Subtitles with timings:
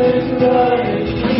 [0.00, 1.39] Jesus Christ.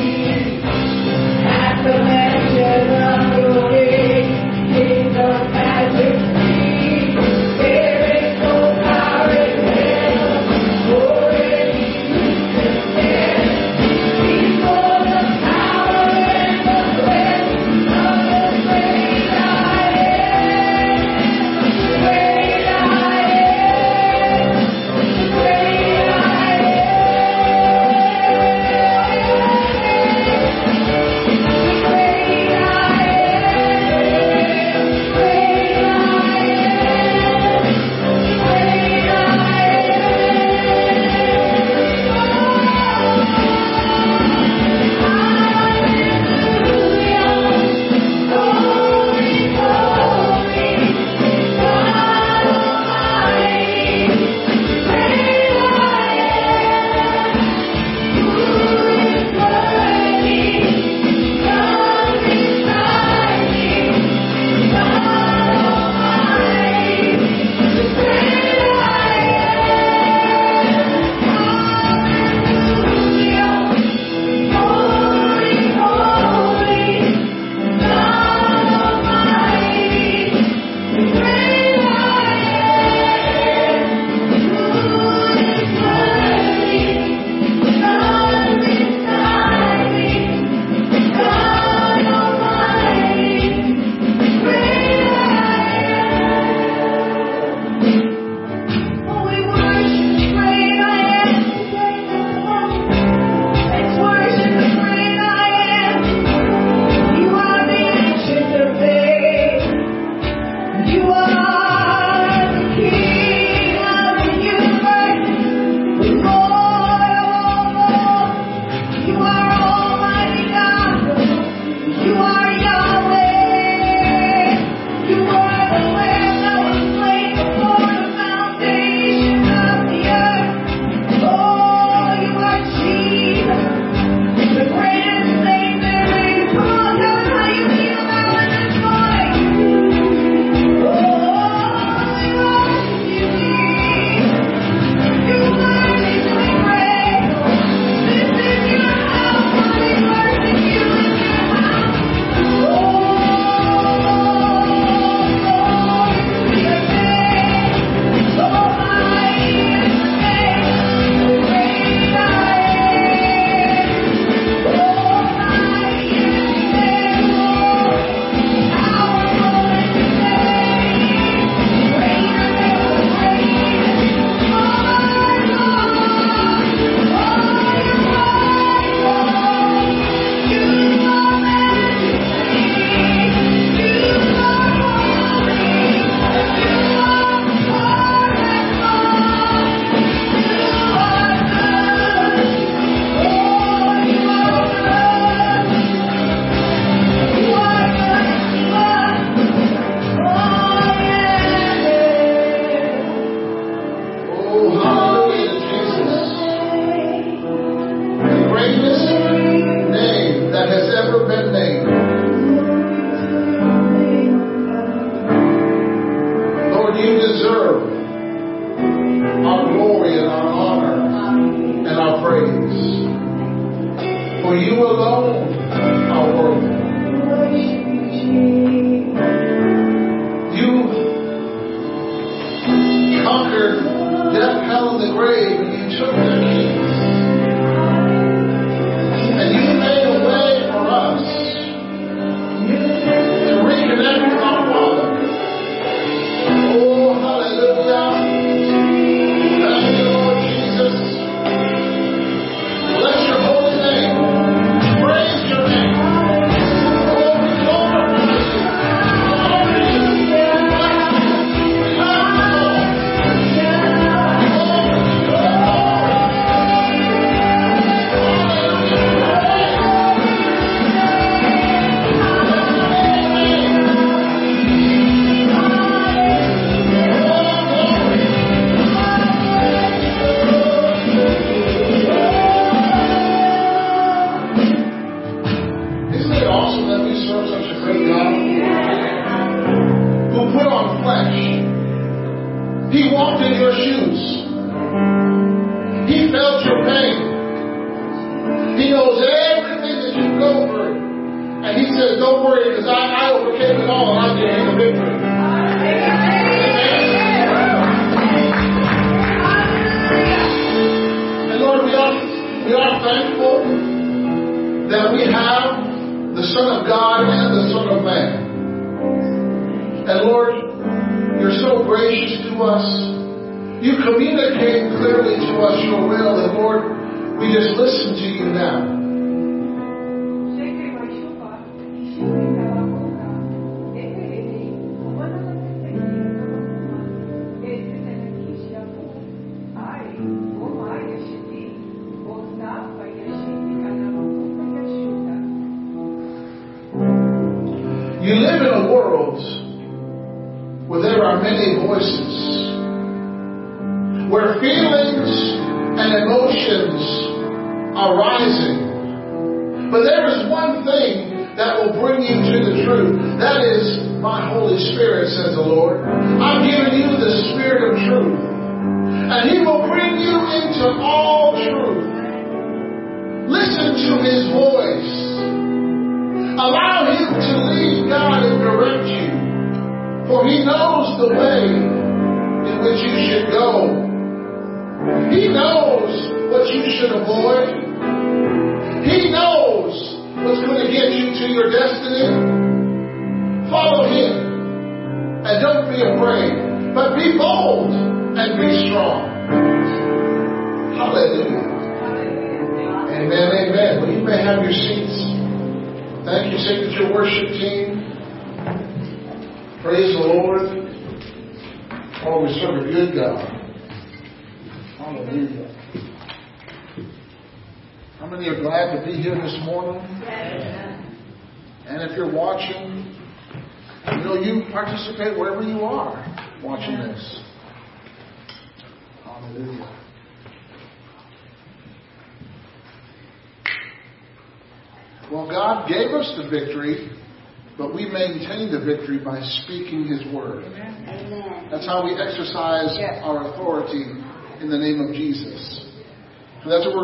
[326.36, 328.99] the Lord, we just listen to you now.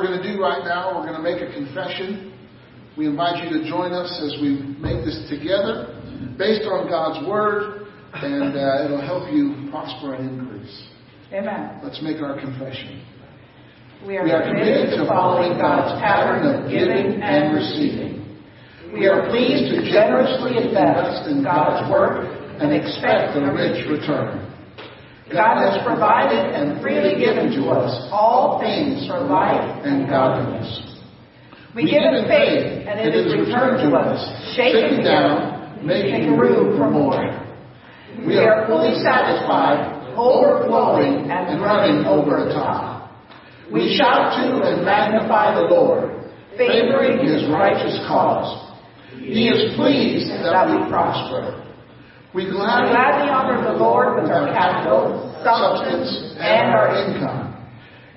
[0.07, 2.33] we're going to do right now, we're going to make a confession.
[2.97, 5.99] We invite you to join us as we make this together
[6.39, 10.87] based on God's Word, and uh, it'll help you prosper and increase.
[11.33, 11.81] Amen.
[11.83, 13.03] Let's make our confession.
[14.07, 18.23] We are, we are committed, committed to following God's pattern of giving and receiving.
[18.95, 22.31] We are pleased to generously invest in God's work
[22.63, 24.46] and expect a rich return.
[25.33, 30.71] God has provided and freely given to us all things for life and godliness.
[31.75, 34.23] We, give it faith, and it is returned to us,
[34.55, 37.43] shaken down, making room for more.
[38.25, 43.11] We are fully satisfied, overflowing, and running over top.
[43.71, 48.79] We shout to and magnify the Lord, favoring his righteous cause.
[49.19, 51.66] He is pleased that we prosper
[52.35, 57.55] we gladly, gladly honor the Lord with our capital, substance, and our income.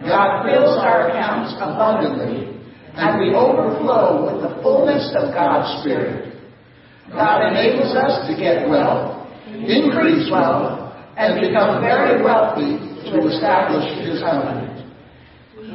[0.02, 2.58] God fills our accounts abundantly,
[2.96, 6.34] and we overflow with the fullness of God's Spirit.
[7.12, 12.80] God enables us to get wealth, increase wealth, and become very wealthy
[13.12, 14.88] to establish His covenant.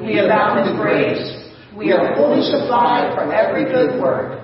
[0.02, 1.52] We abound in grace.
[1.76, 4.40] We are fully supplied for every good work.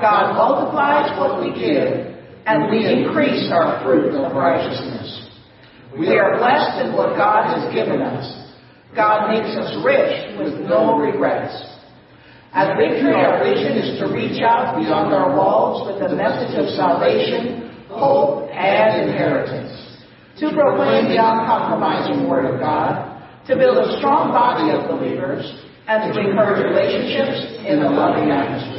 [0.00, 2.07] God multiplies what we give
[2.48, 5.28] and we increase our fruit of righteousness.
[5.92, 8.24] We are blessed in what God has given us.
[8.96, 11.52] God makes us rich with no regrets.
[12.54, 16.72] At Victory, our vision is to reach out beyond our walls with the message of
[16.72, 20.00] salvation, hope, and inheritance.
[20.40, 25.44] To proclaim the uncompromising Word of God, to build a strong body of believers,
[25.86, 28.77] and to encourage relationships in a loving atmosphere.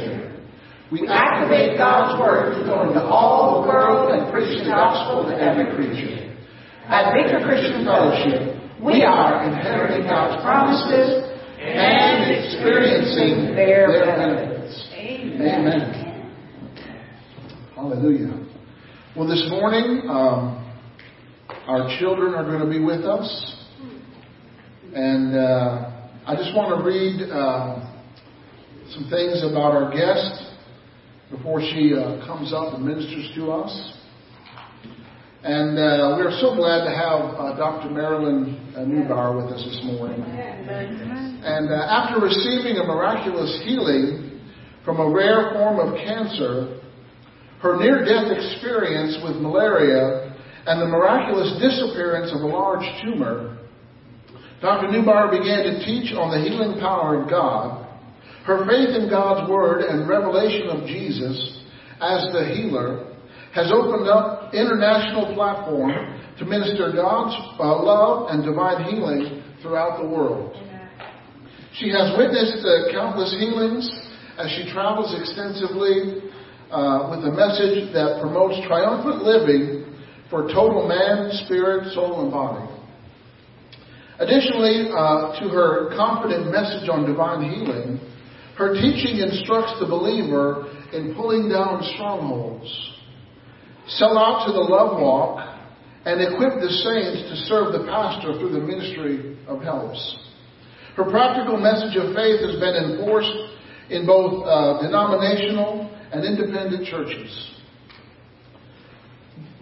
[0.90, 5.40] We activate God's Word to go into all the world and preach the gospel to
[5.40, 6.34] every creature.
[6.86, 14.88] At Victory Christian Fellowship, we are inheriting God's promises and experiencing their benefits.
[14.92, 16.00] Amen.
[17.76, 18.48] Hallelujah.
[19.16, 20.58] Well, this morning, um,
[21.68, 23.56] our children are going to be with us.
[24.92, 25.92] And uh,
[26.26, 27.78] I just want to read uh,
[28.90, 30.49] some things about our guest
[31.30, 33.96] before she uh, comes up and ministers to us.
[35.42, 37.88] And uh, we are so glad to have uh, Dr.
[37.88, 40.20] Marilyn uh, Neubauer with us this morning.
[40.20, 44.40] And uh, after receiving a miraculous healing
[44.84, 46.80] from a rare form of cancer,
[47.62, 53.56] her near death experience with malaria, and the miraculous disappearance of a large tumor,
[54.60, 54.88] Dr.
[54.88, 57.89] Neubauer began to teach on the healing power of God.
[58.44, 61.36] Her faith in God's Word and revelation of Jesus
[62.00, 63.06] as the healer
[63.54, 65.92] has opened up international platform
[66.38, 70.56] to minister God's uh, love and divine healing throughout the world.
[71.74, 73.84] She has witnessed uh, countless healings
[74.38, 76.30] as she travels extensively
[76.70, 79.92] uh, with a message that promotes triumphant living
[80.30, 82.64] for total man, spirit, soul, and body.
[84.20, 87.98] Additionally, uh, to her confident message on divine healing,
[88.56, 92.90] her teaching instructs the believer in pulling down strongholds
[93.98, 95.46] sell out to the love walk,
[96.04, 100.00] and equip the saints to serve the pastor through the ministry of helps.
[100.96, 103.36] Her practical message of faith has been enforced
[103.90, 107.28] in both uh, denominational and independent churches.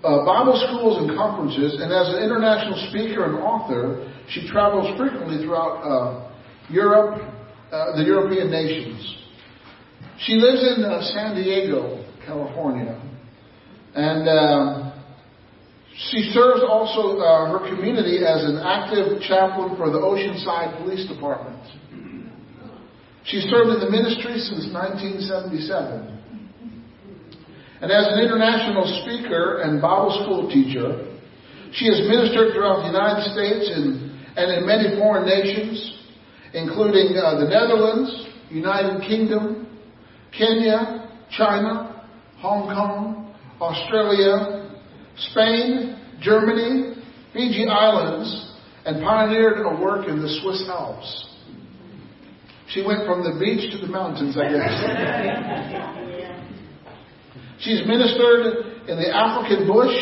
[0.04, 5.42] Uh, Bible schools and conferences, and as an international speaker and author, she travels frequently
[5.42, 6.30] throughout uh,
[6.70, 7.18] Europe,
[7.70, 9.16] uh, the European nations.
[10.20, 13.00] She lives in uh, San Diego, California.
[13.94, 14.92] And um,
[16.10, 21.58] she serves also uh, her community as an active chaplain for the Oceanside Police Department.
[23.24, 26.18] She served in the ministry since 1977.
[27.82, 31.04] And as an international speaker and Bible school teacher,
[31.72, 35.97] she has ministered throughout the United States and, and in many foreign nations,
[36.54, 39.66] including uh, the Netherlands, United Kingdom,
[40.36, 42.06] Kenya, China,
[42.38, 44.70] Hong Kong, Australia,
[45.30, 46.94] Spain, Germany,
[47.32, 51.26] Fiji Islands, and pioneered a work in the Swiss Alps.
[52.68, 56.04] She went from the beach to the mountains, I guess.
[57.60, 59.94] She's ministered in the African bush,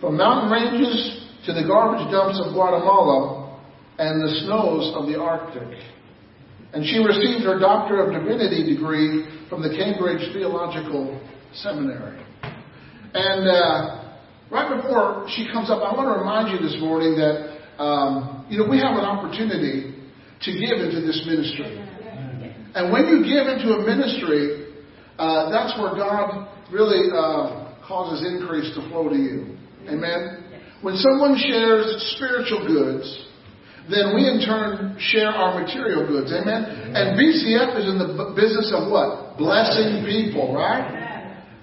[0.00, 3.41] from mountain ranges to the garbage dumps of Guatemala
[3.98, 5.78] and the snows of the Arctic.
[6.72, 11.20] And she received her Doctor of Divinity degree from the Cambridge Theological
[11.52, 12.24] Seminary.
[13.14, 14.16] And uh,
[14.50, 18.56] right before she comes up, I want to remind you this morning that um, you
[18.56, 19.92] know we have an opportunity
[20.40, 21.76] to give into this ministry.
[22.74, 24.72] And when you give into a ministry,
[25.18, 29.56] uh, that's where God really uh, causes increase to flow to you.
[29.88, 30.42] Amen.
[30.80, 31.84] When someone shares
[32.16, 33.28] spiritual goods,
[33.90, 36.30] then we in turn share our material goods.
[36.30, 36.94] Amen.
[36.94, 39.38] And VCF is in the business of what?
[39.38, 41.02] Blessing people, right?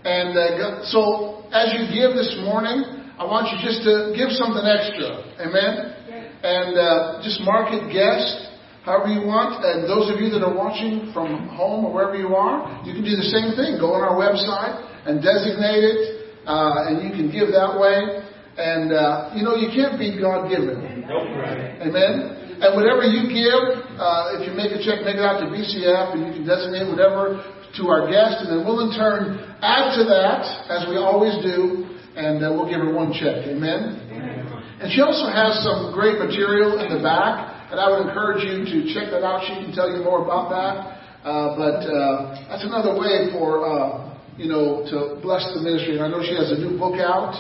[0.04, 4.64] And uh, so as you give this morning, I want you just to give something
[4.64, 5.28] extra.
[5.44, 6.00] Amen?
[6.40, 8.56] And uh, just mark it guest,
[8.88, 9.60] however you want.
[9.60, 13.04] And those of you that are watching from home or wherever you are, you can
[13.04, 13.76] do the same thing.
[13.76, 18.24] Go on our website and designate it, uh, and you can give that way.
[18.60, 21.08] And, uh, you know, you can't beat God given.
[21.80, 22.60] Amen?
[22.60, 23.64] And whatever you give,
[23.96, 26.92] uh, if you make a check, make it out to VCF, and you can designate
[26.92, 31.40] whatever to our guest, and then we'll in turn add to that, as we always
[31.40, 31.88] do,
[32.20, 33.48] and uh, we'll give her one check.
[33.48, 34.04] Amen?
[34.12, 34.40] Amen?
[34.84, 38.68] And she also has some great material in the back, and I would encourage you
[38.68, 39.48] to check that out.
[39.48, 41.00] She can tell you more about that.
[41.24, 46.00] Uh, but uh, that's another way for uh, you know to bless the ministry.
[46.00, 47.36] And I know she has a new book out,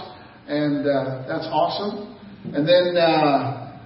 [0.49, 2.17] and uh, that's awesome.
[2.53, 3.79] And then uh,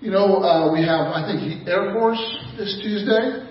[0.00, 2.22] you know uh, we have I think Air Force
[2.56, 3.44] this Tuesday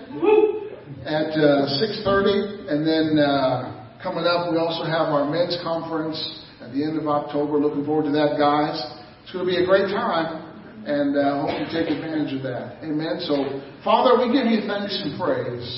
[1.04, 6.16] at uh, 6:30, and then uh, coming up we also have our men's conference
[6.60, 7.58] at the end of October.
[7.58, 8.80] Looking forward to that, guys.
[9.22, 10.48] It's going to be a great time
[10.88, 12.80] and uh, hope you take advantage of that.
[12.80, 13.20] Amen.
[13.20, 15.68] So, Father, we give you thanks and praise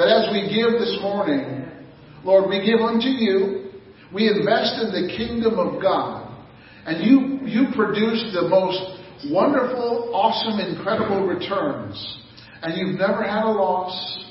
[0.00, 1.68] that as we give this morning,
[2.24, 3.59] Lord, we give unto you,
[4.12, 6.26] we invest in the kingdom of God,
[6.86, 11.96] and you you produce the most wonderful, awesome, incredible returns,
[12.62, 14.26] and you've never had a loss.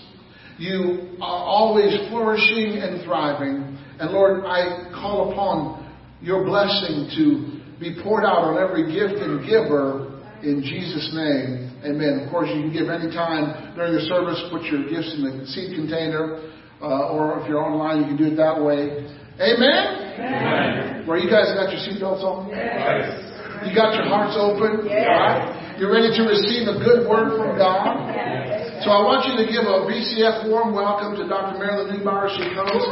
[0.57, 3.77] You are always flourishing and thriving.
[3.99, 5.79] And Lord, I call upon
[6.21, 11.71] your blessing to be poured out on every gift and giver in Jesus' name.
[11.83, 12.23] Amen.
[12.23, 14.39] Of course, you can give any time during the service.
[14.51, 16.43] Put your gifts in the seed container,
[16.81, 19.07] uh, or if you're online, you can do it that way.
[19.39, 20.19] Amen.
[20.19, 21.08] Amen.
[21.08, 22.52] Where you guys got your seatbelts on?
[22.52, 23.23] Yes.
[23.63, 24.84] You got your hearts open.
[24.84, 25.08] Yes.
[25.08, 25.80] Right?
[25.80, 28.04] You're ready to receive a good word from God.
[28.12, 28.84] Yes.
[28.84, 31.56] So I want you to give a VCF warm welcome to Dr.
[31.56, 32.28] Marilyn Neubauer.
[32.36, 32.84] She comes.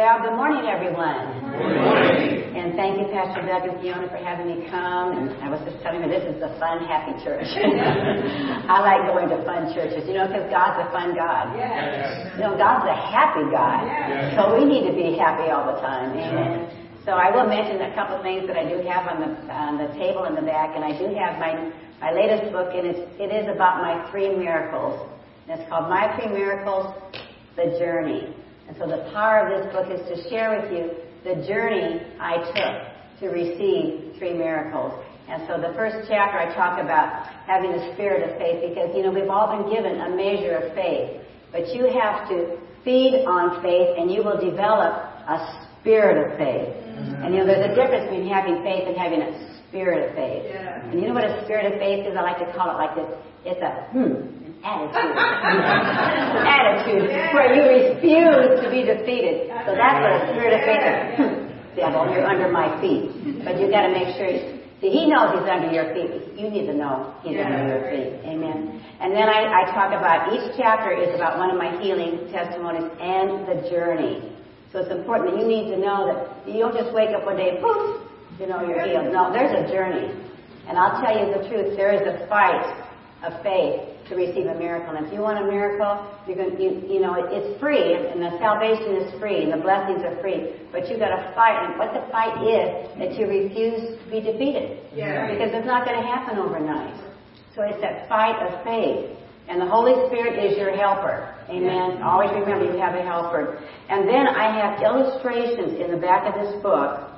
[0.00, 1.44] Well, good morning, everyone.
[1.44, 2.56] Good morning.
[2.56, 5.12] And thank you, Pastor Doug and Fiona, for having me come.
[5.12, 7.44] And I was just telling you, this is a fun, happy church.
[8.64, 11.52] I like going to fun churches, you know, because God's a fun God.
[11.52, 12.32] Yes.
[12.32, 13.84] You know, God's a happy God.
[13.84, 14.40] Yes.
[14.40, 16.16] So we need to be happy all the time.
[16.16, 16.72] Amen.
[17.04, 19.76] So I will mention a couple of things that I do have on the on
[19.76, 21.52] the table in the back, and I do have my
[22.00, 24.96] my latest book, and it's, it is about my three miracles.
[25.44, 26.88] And it's called My Three Miracles:
[27.52, 28.32] The Journey.
[28.70, 30.94] And so the power of this book is to share with you
[31.26, 34.94] the journey I took to receive three miracles.
[35.26, 39.02] And so the first chapter I talk about having the spirit of faith because, you
[39.02, 41.18] know, we've all been given a measure of faith.
[41.50, 46.70] But you have to feed on faith and you will develop a spirit of faith.
[46.70, 47.26] Mm-hmm.
[47.26, 49.34] And you know, there's a difference between having faith and having a
[49.66, 50.46] spirit of faith.
[50.46, 50.86] Yeah.
[50.86, 52.14] And you know what a spirit of faith is?
[52.14, 53.10] I like to call it like this.
[53.50, 55.16] It's a hmm attitude.
[56.44, 57.62] attitude where you
[57.94, 59.48] refuse to be defeated.
[59.66, 60.96] So that's what a spirit of faith is.
[61.76, 63.44] Devil, you're under my feet.
[63.44, 64.28] But you got to make sure.
[64.28, 66.36] You, see, he knows he's under your feet.
[66.36, 67.46] You need to know he's yeah.
[67.46, 68.26] under your feet.
[68.26, 68.82] Amen.
[69.00, 72.90] And then I, I talk about each chapter is about one of my healing testimonies
[73.00, 74.36] and the journey.
[74.72, 77.36] So it's important that you need to know that you don't just wake up one
[77.36, 78.06] day, poof,
[78.38, 79.12] you know, you're healed.
[79.12, 80.14] No, there's a journey.
[80.68, 82.62] And I'll tell you the truth, there is a fight
[83.24, 84.94] of faith to receive a miracle.
[84.94, 87.94] And if you want a miracle, you're going to, you, you know, it, it's free,
[87.94, 90.58] and the salvation is free, and the blessings are free.
[90.74, 94.20] But you've got to fight, and what the fight is, that you refuse to be
[94.20, 94.82] defeated.
[94.92, 95.30] Yeah.
[95.30, 96.98] Because it's not going to happen overnight.
[97.54, 99.16] So it's that fight of faith.
[99.48, 101.34] And the Holy Spirit is your helper.
[101.48, 101.98] Amen.
[101.98, 102.06] Yeah.
[102.06, 103.58] Always remember you have a helper.
[103.88, 107.10] And then I have illustrations in the back of this book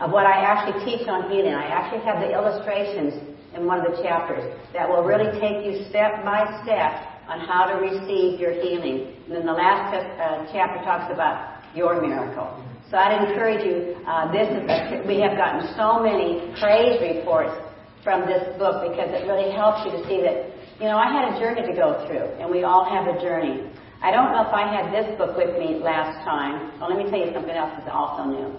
[0.00, 1.52] of what I actually teach on healing.
[1.52, 5.88] I actually have the illustrations in one of the chapters that will really take you
[5.88, 6.92] step by step
[7.26, 9.16] on how to receive your healing.
[9.26, 12.62] And then the last uh, chapter talks about your miracle.
[12.90, 17.58] So I'd encourage you, uh, this is a, we have gotten so many praise reports
[18.06, 21.34] from this book because it really helps you to see that, you know, I had
[21.34, 23.66] a journey to go through, and we all have a journey.
[23.98, 26.78] I don't know if I had this book with me last time.
[26.78, 28.54] Well, let me tell you something else that's also new.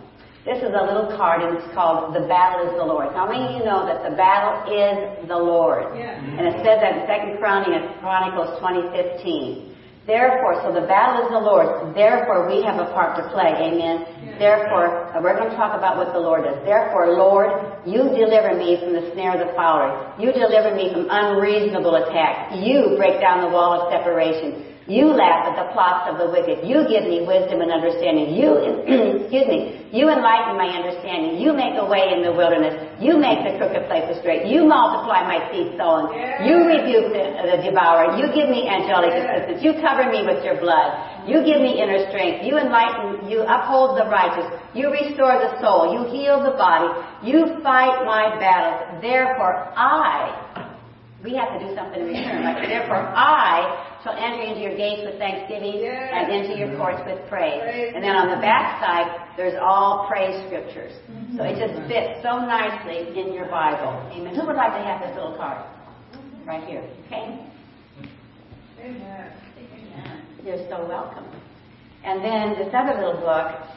[0.48, 3.12] This is a little card and it's called The Battle is the Lord.
[3.12, 5.92] How many of you know that the battle is the Lord?
[5.92, 6.16] Yeah.
[6.16, 9.76] And it says that in Second Chronicles 2015.
[10.08, 11.92] Therefore, so the battle is the Lord.
[11.92, 13.60] Therefore, we have a part to play.
[13.60, 14.08] Amen.
[14.24, 14.40] Yeah.
[14.40, 16.64] Therefore, uh, we're going to talk about what the Lord does.
[16.64, 20.16] Therefore, Lord, you deliver me from the snare of the fowler.
[20.16, 22.56] You deliver me from unreasonable attacks.
[22.56, 24.77] You break down the wall of separation.
[24.88, 26.64] You laugh at the plots of the wicked.
[26.64, 28.40] You give me wisdom and understanding.
[28.40, 28.56] You,
[29.20, 31.44] excuse me, you enlighten my understanding.
[31.44, 32.72] You make a way in the wilderness.
[33.04, 34.48] You make the crooked places straight.
[34.48, 36.16] You multiply my seed sown.
[36.48, 38.16] You rebuke the, the devourer.
[38.16, 39.60] You give me angelic assistance.
[39.60, 41.28] You cover me with your blood.
[41.28, 42.48] You give me inner strength.
[42.48, 44.48] You enlighten, you uphold the righteous.
[44.72, 45.92] You restore the soul.
[45.92, 46.88] You heal the body.
[47.28, 49.04] You fight my battles.
[49.04, 50.64] Therefore, I
[51.24, 52.44] we have to do something in return.
[52.44, 56.12] Like, therefore, I shall enter into your gates with thanksgiving yes.
[56.14, 57.62] and into your courts with praise.
[57.62, 57.94] praise.
[57.96, 60.94] And then on the back side, there's all praise scriptures.
[61.10, 61.38] Mm-hmm.
[61.38, 63.94] So it just fits so nicely in your Bible.
[64.14, 64.36] Amen.
[64.36, 65.66] Who would like to have this little card?
[66.46, 66.86] Right here.
[67.08, 67.40] Okay?
[68.82, 69.32] Amen.
[70.46, 71.26] You're so welcome.
[72.04, 73.68] And then this other little book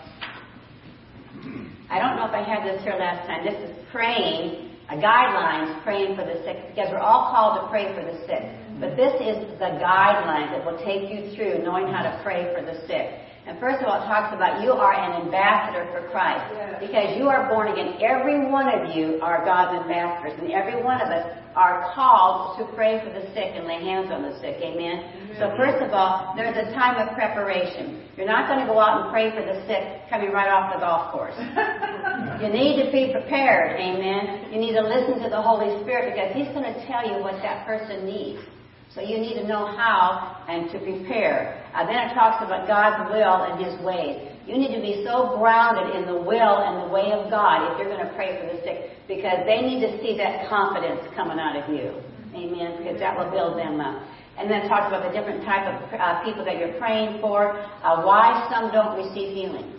[1.90, 3.44] I don't know if I had this here last time.
[3.44, 7.90] This is praying, a guidelines praying for the sick, because we're all called to pray
[7.90, 8.46] for the sick.
[8.80, 12.64] But this is the guideline that will take you through knowing how to pray for
[12.64, 13.12] the sick.
[13.46, 16.44] And first of all, it talks about you are an ambassador for Christ.
[16.80, 18.00] Because you are born again.
[18.00, 20.38] Every one of you are God's ambassadors.
[20.40, 21.24] And every one of us
[21.56, 24.56] are called to pray for the sick and lay hands on the sick.
[24.60, 25.02] Amen?
[25.02, 25.36] Amen.
[25.40, 28.06] So first of all, there's a time of preparation.
[28.16, 30.80] You're not going to go out and pray for the sick coming right off the
[30.80, 31.36] golf course.
[32.44, 33.80] you need to be prepared.
[33.80, 34.52] Amen?
[34.52, 37.40] You need to listen to the Holy Spirit because He's going to tell you what
[37.42, 38.40] that person needs.
[38.94, 41.62] So you need to know how and to prepare.
[41.74, 44.18] Uh, then it talks about God's will and His ways.
[44.46, 47.78] You need to be so grounded in the will and the way of God if
[47.78, 51.38] you're going to pray for the sick, because they need to see that confidence coming
[51.38, 52.02] out of you.
[52.34, 52.82] Amen.
[52.82, 54.02] Because that will build them up.
[54.38, 58.02] And then talks about the different type of uh, people that you're praying for, uh,
[58.02, 59.78] why some don't receive healing.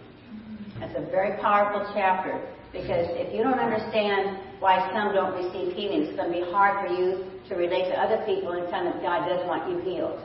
[0.80, 2.40] That's a very powerful chapter
[2.72, 6.88] because if you don't understand why some don't receive healing, it's going to be hard
[6.88, 10.24] for you to relate to other people and tell them God does want you healed.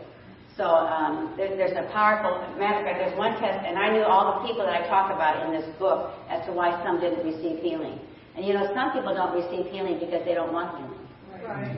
[0.57, 3.03] So um, there, there's a powerful matter of fact.
[3.03, 5.68] There's one test, and I knew all the people that I talk about in this
[5.76, 7.99] book as to why some didn't receive healing.
[8.36, 11.07] And you know, some people don't receive healing because they don't want healing.
[11.44, 11.76] Right.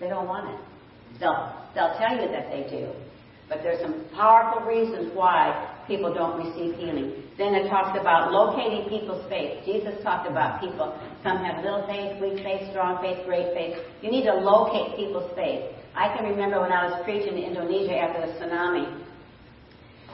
[0.00, 0.60] They don't want it.
[1.20, 2.92] They'll they'll tell you that they do,
[3.48, 7.22] but there's some powerful reasons why people don't receive healing.
[7.38, 9.64] Then it talks about locating people's faith.
[9.64, 10.96] Jesus talked about people.
[11.22, 13.76] Some have little faith, weak faith, strong faith, great faith.
[14.02, 15.70] You need to locate people's faith.
[15.94, 19.06] I can remember when I was preaching in Indonesia after the tsunami,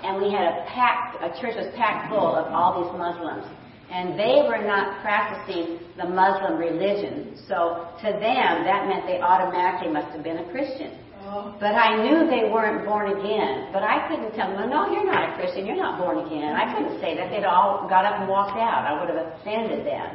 [0.03, 3.47] and we had a packed, a church was packed full of all these Muslims.
[3.91, 7.37] And they were not practicing the Muslim religion.
[7.47, 10.99] So to them, that meant they automatically must have been a Christian.
[11.33, 13.73] But I knew they weren't born again.
[13.73, 15.65] But I couldn't tell them, no, you're not a Christian.
[15.65, 16.53] You're not born again.
[16.53, 17.31] I couldn't say that.
[17.31, 18.85] They'd all got up and walked out.
[18.85, 20.13] I would have offended them.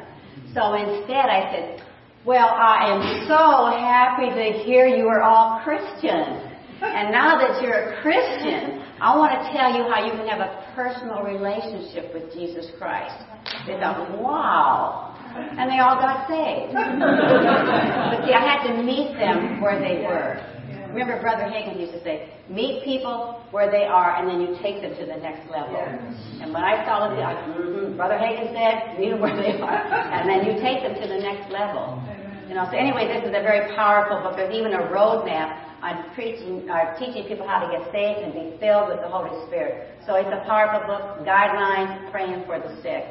[0.53, 1.81] So instead I said,
[2.25, 6.43] well, I am so happy to hear you are all Christians.
[6.81, 10.41] And now that you're a Christian, I want to tell you how you can have
[10.41, 13.17] a personal relationship with Jesus Christ.
[13.65, 15.15] They thought, wow.
[15.33, 16.73] And they all got saved.
[16.77, 20.56] but see, I had to meet them where they were.
[20.89, 24.81] Remember, Brother Hagin used to say, meet people where they are, and then you take
[24.81, 25.73] them to the next level.
[25.73, 25.99] Yes.
[26.41, 29.77] And when I saw them, I, mm-hmm, Brother Hagin said, meet them where they are,
[30.13, 32.01] and then you take them to the next level.
[32.47, 32.63] You know.
[32.71, 34.37] So anyway, this is a very powerful book.
[34.37, 38.55] There's even a roadmap on preaching, uh, teaching people how to get saved and be
[38.57, 39.91] filled with the Holy Spirit.
[40.07, 41.27] So it's a powerful book.
[41.27, 43.03] Guidelines, praying for the sick.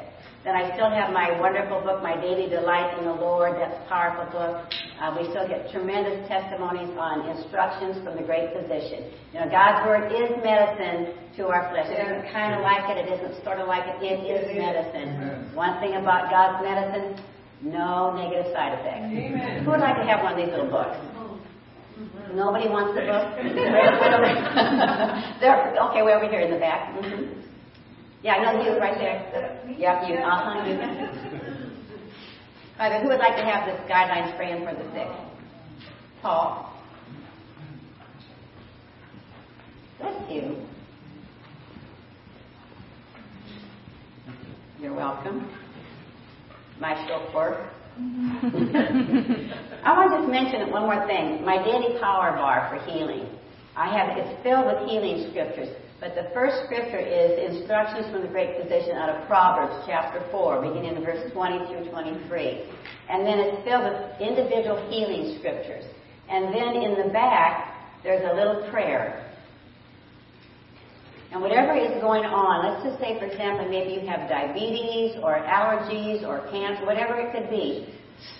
[0.46, 3.58] Then I still have my wonderful book, My Daily Delight in the Lord.
[3.58, 4.62] That's a powerful book.
[5.02, 9.10] Uh, we still get tremendous testimonies on instructions from the great physician.
[9.34, 11.90] You know, God's Word is medicine to our flesh.
[11.90, 12.96] It isn't kind of like it.
[13.02, 13.98] It isn't sort of like it.
[13.98, 15.50] It is medicine.
[15.50, 17.18] One thing about God's medicine,
[17.66, 19.10] no negative side effects.
[19.10, 19.66] Amen.
[19.66, 20.94] Who would like to have one of these little books?
[22.38, 23.34] Nobody wants the book?
[25.42, 26.94] They're, okay, we're over here in the back.
[27.02, 27.45] Mm-hmm.
[28.26, 29.22] Yeah, no, you right there.
[29.78, 30.16] Yep, you.
[30.16, 30.74] Uh-huh, you.
[32.80, 35.06] All right, who would like to have this guidelines praying for the sick?
[36.22, 36.72] Paul.
[40.00, 40.56] Bless you.
[44.80, 45.48] You're welcome.
[46.80, 47.70] My chauffeur.
[47.96, 51.44] I want to just mention one more thing.
[51.44, 53.28] My daily power bar for healing.
[53.76, 55.68] I have it's filled with healing scriptures.
[55.98, 60.60] But the first scripture is instructions from the great physician out of Proverbs chapter 4,
[60.60, 62.68] beginning in verse 20 through 23.
[63.08, 65.84] And then it's filled with individual healing scriptures.
[66.28, 67.72] And then in the back,
[68.02, 69.22] there's a little prayer.
[71.32, 75.40] And whatever is going on, let's just say, for example, maybe you have diabetes or
[75.40, 77.88] allergies or cancer, whatever it could be,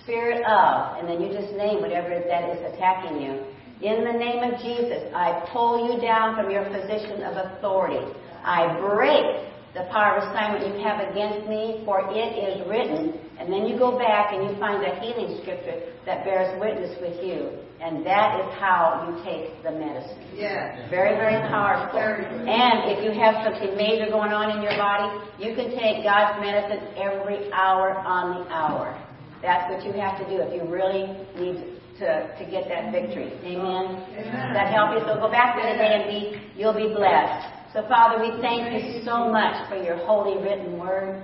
[0.03, 3.56] spirit of, and then you just name whatever that is attacking you.
[3.81, 8.01] In the name of Jesus, I pull you down from your position of authority.
[8.43, 9.47] I break
[9.77, 13.13] the power of assignment you have against me, for it is written.
[13.37, 17.21] And then you go back and you find a healing scripture that bears witness with
[17.21, 17.53] you.
[17.77, 20.25] And that is how you take the medicine.
[20.33, 20.89] Yes.
[20.89, 22.01] Very, very powerful.
[22.01, 26.41] And if you have something major going on in your body, you can take God's
[26.41, 28.97] medicine every hour on the hour.
[29.45, 33.33] That's what you have to do if you really need to, to get that victory.
[33.43, 34.03] Amen?
[34.11, 34.53] Amen.
[34.53, 34.99] That help you?
[35.05, 37.73] So go back there today and be, you'll be blessed.
[37.73, 41.23] So Father, we thank you so much for your holy written word.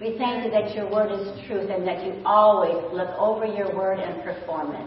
[0.00, 3.74] We thank you that your word is truth and that you always look over your
[3.74, 4.86] word and perform it.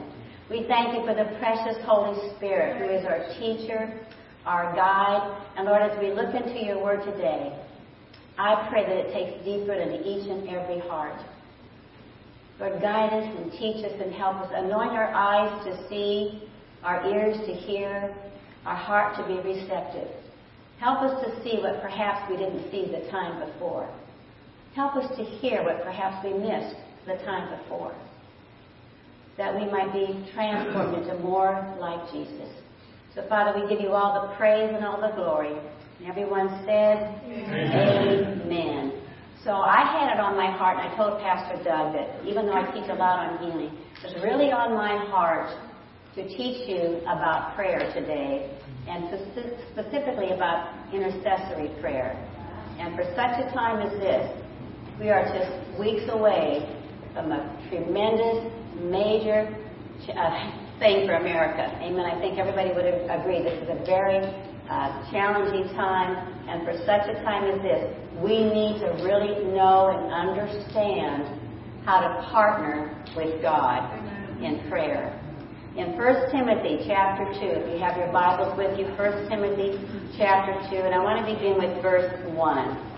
[0.50, 4.00] We thank you for the precious Holy Spirit who is our teacher,
[4.46, 5.44] our guide.
[5.56, 7.58] And Lord, as we look into your word today,
[8.38, 11.20] I pray that it takes deep root into each and every heart.
[12.62, 14.52] Lord, guide us and teach us and help us.
[14.54, 16.48] Anoint our eyes to see,
[16.84, 18.16] our ears to hear,
[18.68, 20.08] our heart to be receptive.
[20.80, 23.90] Help us to see what perhaps we didn't see the time before.
[24.76, 26.76] Help us to hear what perhaps we missed
[27.08, 27.96] the time before.
[29.38, 32.54] That we might be transformed into more like Jesus.
[33.16, 35.58] So, Father, we give you all the praise and all the glory.
[36.00, 38.42] And everyone said, Amen.
[38.46, 39.01] Amen.
[39.44, 42.54] So I had it on my heart, and I told Pastor Doug that even though
[42.54, 45.50] I teach a lot on healing, it's really on my heart
[46.14, 48.54] to teach you about prayer today,
[48.88, 49.10] and
[49.74, 52.14] specifically about intercessory prayer.
[52.78, 54.30] And for such a time as this,
[55.00, 56.62] we are just weeks away
[57.14, 58.46] from a tremendous,
[58.78, 59.50] major
[60.14, 61.66] uh, thing for America.
[61.82, 62.06] Amen.
[62.06, 64.22] I think everybody would agree this is a very
[64.72, 66.16] uh, challenging time,
[66.48, 67.92] and for such a time as this,
[68.24, 71.28] we need to really know and understand
[71.84, 73.84] how to partner with God
[74.42, 75.12] in prayer.
[75.76, 79.76] In 1 Timothy chapter 2, if you have your Bibles with you, 1 Timothy
[80.18, 82.92] chapter 2, and I want to begin with verse 1.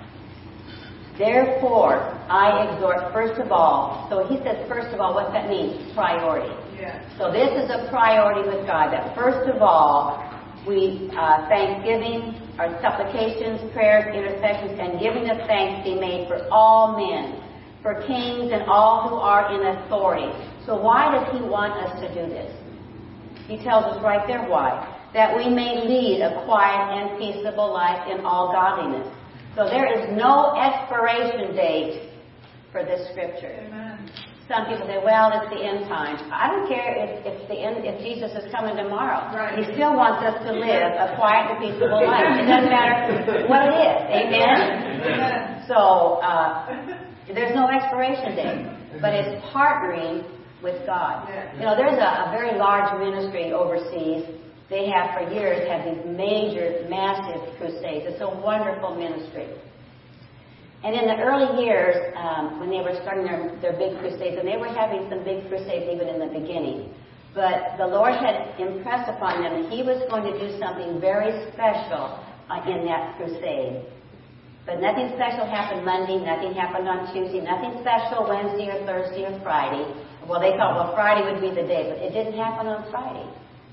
[1.18, 4.08] Therefore, I exhort first of all.
[4.10, 5.94] So he says, first of all, what that means?
[5.94, 6.54] Priority.
[6.78, 7.02] Yeah.
[7.18, 8.92] So this is a priority with God.
[8.92, 10.33] That first of all,
[10.68, 16.96] we uh, thanksgiving, our supplications, prayers, intercessions, and giving of thanks be made for all
[16.96, 17.42] men,
[17.82, 20.32] for kings and all who are in authority.
[20.66, 22.54] So why does he want us to do this?
[23.48, 24.90] He tells us right there why.
[25.14, 29.08] That we may lead a quiet and peaceable life in all godliness.
[29.56, 32.10] So there is no expiration date
[32.72, 33.68] for this scripture.
[34.48, 36.20] Some people say, well, it's the end times.
[36.28, 39.32] I don't care if, if the end, if Jesus is coming tomorrow.
[39.32, 39.56] Right.
[39.56, 42.36] He still wants us to live a quiet and peaceable life.
[42.36, 44.00] It doesn't matter what it is.
[44.12, 44.58] Amen?
[45.00, 45.64] Amen.
[45.72, 46.68] So, uh,
[47.32, 49.00] there's no expiration date.
[49.00, 50.28] But it's partnering
[50.62, 51.28] with God.
[51.56, 54.28] You know, there's a, a very large ministry overseas
[54.70, 58.06] they have for years had these major, massive crusades.
[58.08, 59.48] It's a wonderful ministry.
[60.84, 64.44] And in the early years, um, when they were starting their, their big crusades, and
[64.44, 66.92] they were having some big crusades even in the beginning,
[67.34, 72.20] but the Lord had impressed upon them He was going to do something very special
[72.52, 73.88] uh, in that crusade.
[74.68, 79.36] But nothing special happened Monday, nothing happened on Tuesday, nothing special Wednesday or Thursday or
[79.44, 79.84] Friday.
[80.28, 83.28] Well, they thought, well, Friday would be the day, but it didn't happen on Friday.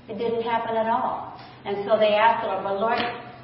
[0.09, 1.39] It didn't happen at all.
[1.63, 2.99] And so they asked the Lord, well, Lord,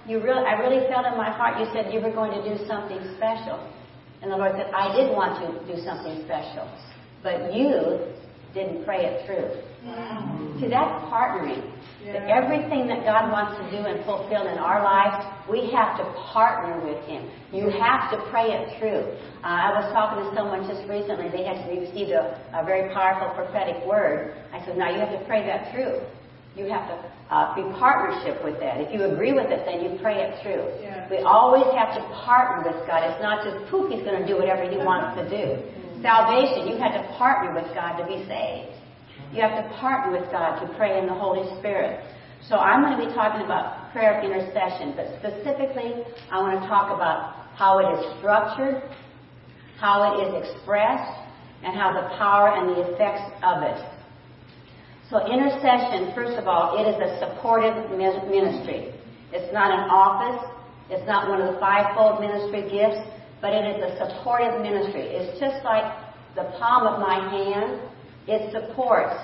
[0.08, 2.66] you really, I really felt in my heart you said you were going to do
[2.66, 3.60] something special.
[4.22, 6.66] And the Lord said, I did want to do something special.
[7.22, 8.00] But you
[8.54, 9.52] didn't pray it through.
[9.86, 10.58] Wow.
[10.60, 11.62] See, that's partnering.
[12.04, 12.24] Yeah.
[12.26, 16.80] Everything that God wants to do and fulfill in our lives, we have to partner
[16.80, 17.30] with Him.
[17.52, 19.04] You have to pray it through.
[19.44, 21.30] Uh, I was talking to someone just recently.
[21.30, 24.34] They had received a, a very powerful prophetic word.
[24.54, 26.00] I said, now you have to pray that through.
[26.58, 26.98] You have to
[27.30, 28.82] uh, be partnership with that.
[28.82, 30.66] If you agree with it, then you pray it through.
[30.82, 31.06] Yeah.
[31.06, 33.06] We always have to partner with God.
[33.06, 35.62] It's not just poof, He's going to do whatever He wants to do.
[35.62, 36.02] Mm-hmm.
[36.02, 38.74] Salvation, you have to partner with God to be saved.
[39.30, 42.02] You have to partner with God to pray in the Holy Spirit.
[42.50, 46.02] So I'm going to be talking about prayer of intercession, but specifically,
[46.34, 48.82] I want to talk about how it is structured,
[49.78, 51.22] how it is expressed,
[51.62, 53.78] and how the power and the effects of it
[55.10, 58.92] so intercession, first of all, it is a supportive ministry.
[59.32, 60.44] It's not an office.
[60.90, 63.08] It's not one of the fivefold ministry gifts,
[63.42, 65.04] but it is a supportive ministry.
[65.04, 65.84] It's just like
[66.36, 67.80] the palm of my hand.
[68.28, 69.16] It supports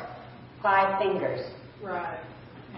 [0.62, 1.42] five fingers.
[1.84, 2.20] Right.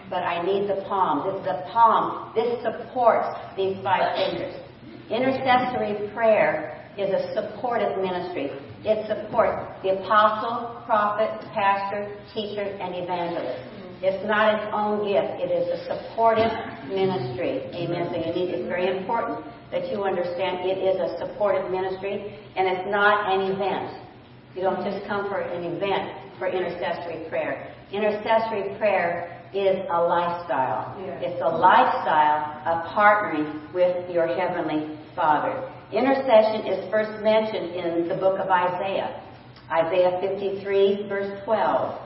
[0.09, 1.29] But I need the palm.
[1.29, 2.33] This the palm.
[2.33, 4.53] This supports these five fingers.
[5.09, 8.49] Intercessory prayer is a supportive ministry.
[8.85, 13.75] It supports the apostle, prophet, pastor, teacher, and evangelist.
[14.05, 15.41] It's not its own gift.
[15.41, 16.53] It is a supportive
[16.93, 17.65] ministry.
[17.73, 18.13] Amen.
[18.13, 22.67] So you need, it's very important that you understand it is a supportive ministry and
[22.69, 23.89] it's not an event.
[24.53, 27.73] You don't just come for an event for intercessory prayer.
[27.91, 30.93] Intercessory prayer is a lifestyle.
[31.01, 31.25] Yeah.
[31.25, 35.71] It's a lifestyle of partnering with your Heavenly Father.
[35.93, 39.21] Intercession is first mentioned in the book of Isaiah.
[39.69, 42.01] Isaiah 53 verse 12.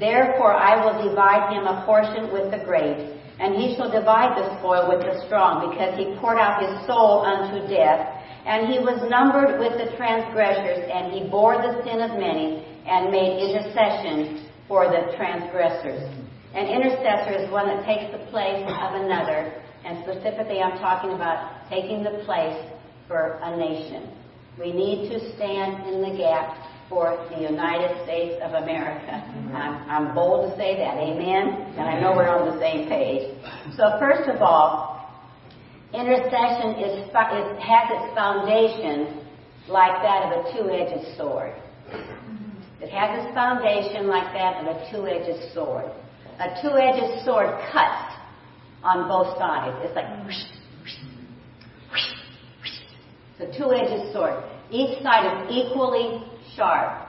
[0.00, 4.56] Therefore I will divide him a portion with the great, and he shall divide the
[4.58, 8.00] spoil with the strong, because he poured out his soul unto death,
[8.46, 13.12] and he was numbered with the transgressors, and he bore the sin of many, and
[13.12, 16.00] made intercession for the transgressors.
[16.54, 19.52] An intercessor is one that takes the place of another,
[19.84, 22.58] and specifically I'm talking about taking the place
[23.08, 24.10] for a nation.
[24.58, 29.22] We need to stand in the gap for the United States of America.
[29.54, 31.78] I'm, I'm bold to say that, amen?
[31.78, 33.30] And I know we're on the same page.
[33.76, 35.08] So first of all,
[35.94, 39.24] intercession is, it has its foundation
[39.68, 41.54] like that of a two-edged sword.
[41.88, 42.82] Mm-hmm.
[42.82, 45.86] It has its foundation like that of a two-edged sword.
[46.40, 48.18] A two-edged sword cuts
[48.82, 49.76] on both sides.
[49.84, 50.59] It's like mm-hmm.
[51.92, 54.42] It's a two-edged sword.
[54.70, 56.22] Each side is equally
[56.56, 57.06] sharp.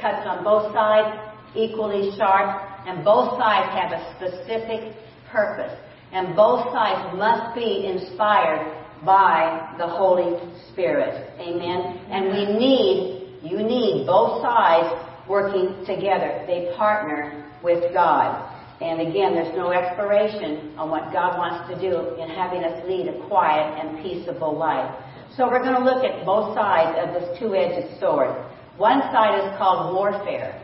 [0.00, 1.18] Cuts on both sides,
[1.54, 4.94] equally sharp, and both sides have a specific
[5.30, 5.72] purpose.
[6.12, 10.38] And both sides must be inspired by the Holy
[10.70, 11.30] Spirit.
[11.38, 12.06] Amen.
[12.10, 16.44] And we need, you need both sides working together.
[16.46, 18.53] They partner with God.
[18.84, 23.08] And again, there's no expiration on what God wants to do in having us lead
[23.08, 24.92] a quiet and peaceable life.
[25.38, 28.36] So we're going to look at both sides of this two-edged sword.
[28.76, 30.60] One side is called warfare.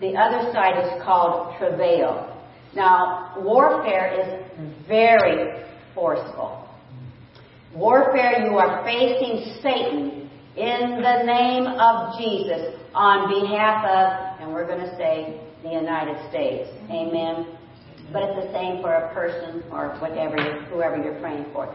[0.00, 2.36] The other side is called travail.
[2.74, 6.68] Now, warfare is very forceful.
[7.74, 14.66] Warfare, you are facing Satan in the name of Jesus on behalf of, and we're
[14.66, 16.68] going to say, the United States.
[16.90, 17.58] Amen.
[18.12, 20.36] But it's the same for a person or whatever,
[20.70, 21.74] whoever you're praying for.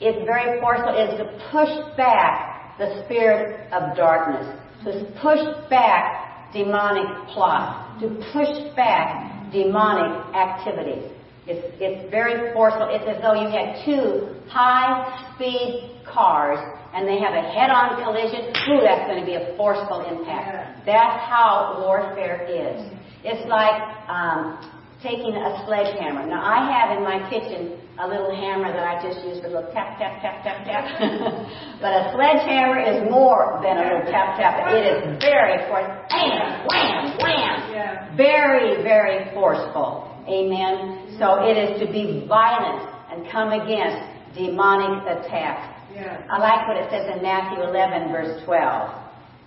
[0.00, 0.94] It's very forceful.
[0.94, 4.46] It's to push back the spirit of darkness,
[4.84, 5.40] to push
[5.70, 11.13] back demonic plots, to push back demonic activities.
[11.46, 12.88] It's, it's very forceful.
[12.90, 16.58] It's as though you had two high-speed cars
[16.94, 18.54] and they have a head-on collision.
[18.70, 20.86] Ooh, that's going to be a forceful impact.
[20.86, 22.80] That's how warfare is.
[23.24, 23.76] It's like
[24.08, 24.56] um,
[25.02, 26.24] taking a sledgehammer.
[26.24, 29.52] Now, I have in my kitchen a little hammer that I just use for a
[29.52, 30.86] little tap, tap, tap, tap, tap.
[31.84, 34.72] but a sledgehammer is more than a little tap, tap.
[34.72, 35.98] It is very forceful.
[36.08, 37.56] Bam, wham, wham.
[37.74, 38.16] Yeah.
[38.16, 40.13] Very, very forceful.
[40.28, 41.16] Amen.
[41.18, 44.00] So it is to be violent and come against
[44.34, 45.70] demonic attacks.
[45.94, 46.26] Yeah.
[46.30, 49.04] I like what it says in Matthew 11, verse 12.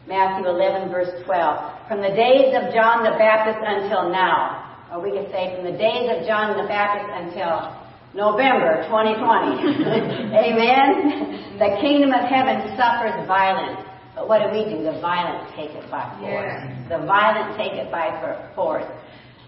[0.08, 1.88] Matthew 11, verse 12.
[1.90, 5.76] From the days of John the Baptist until now, or we could say from the
[5.76, 7.76] days of John the Baptist until
[8.16, 9.20] November 2020.
[10.48, 11.60] Amen.
[11.60, 13.84] The kingdom of heaven suffers violence.
[14.16, 14.82] But what do we do?
[14.82, 16.56] The violent take it by force.
[16.56, 16.88] Yeah.
[16.90, 18.10] The violent take it by
[18.56, 18.88] force.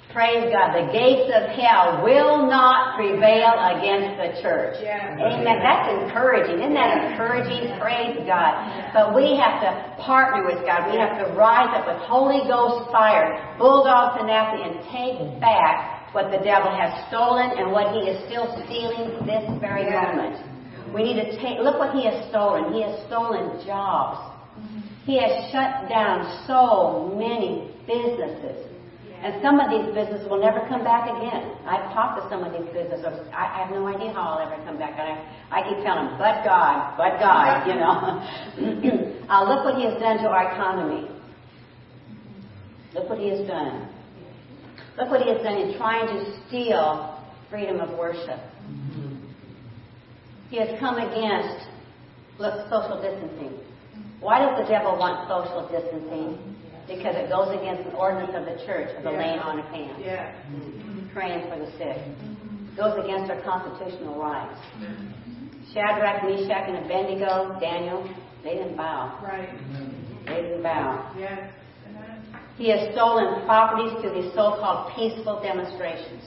[0.10, 0.74] Praise God.
[0.74, 4.82] The gates of hell will not prevail against the church.
[4.82, 5.14] Yeah.
[5.22, 5.62] Amen.
[5.62, 6.58] That's encouraging.
[6.58, 7.78] Isn't that encouraging?
[7.78, 8.58] Praise God.
[8.90, 9.70] But we have to
[10.02, 10.90] partner with God.
[10.90, 16.32] We have to rise up with Holy Ghost fire, bulldog tenacity, and take back what
[16.34, 20.10] the devil has stolen and what he is still stealing this very yeah.
[20.10, 20.42] moment.
[20.90, 22.74] We need to take, look what he has stolen.
[22.74, 24.26] He has stolen jobs.
[25.06, 28.69] He has shut down so many businesses.
[29.20, 31.52] And some of these businesses will never come back again.
[31.68, 33.28] I've talked to some of these businesses.
[33.36, 34.96] I, have no idea how I'll ever come back.
[34.96, 39.20] And I, I keep telling them, but God, but God, you know.
[39.30, 41.12] uh, look what He has done to our economy.
[42.96, 43.90] Look what He has done.
[44.98, 48.40] Look what He has done in trying to steal freedom of worship.
[50.50, 51.68] He has come against,
[52.40, 53.60] look, social distancing.
[54.22, 56.56] Why does the devil want social distancing?
[56.90, 59.18] Because it goes against the ordinance of the church of the yeah.
[59.18, 60.34] laying on of hands, yeah.
[61.14, 62.02] praying for the sick.
[62.02, 64.58] It goes against our constitutional rights.
[64.82, 65.74] Mm-hmm.
[65.74, 68.04] Shadrach, Meshach, and Abednego, Daniel,
[68.44, 69.22] they didn't bow.
[69.22, 69.50] Right.
[70.26, 71.14] They didn't bow.
[71.18, 71.54] Yes.
[72.58, 76.24] He has stolen properties through these so-called peaceful demonstrations.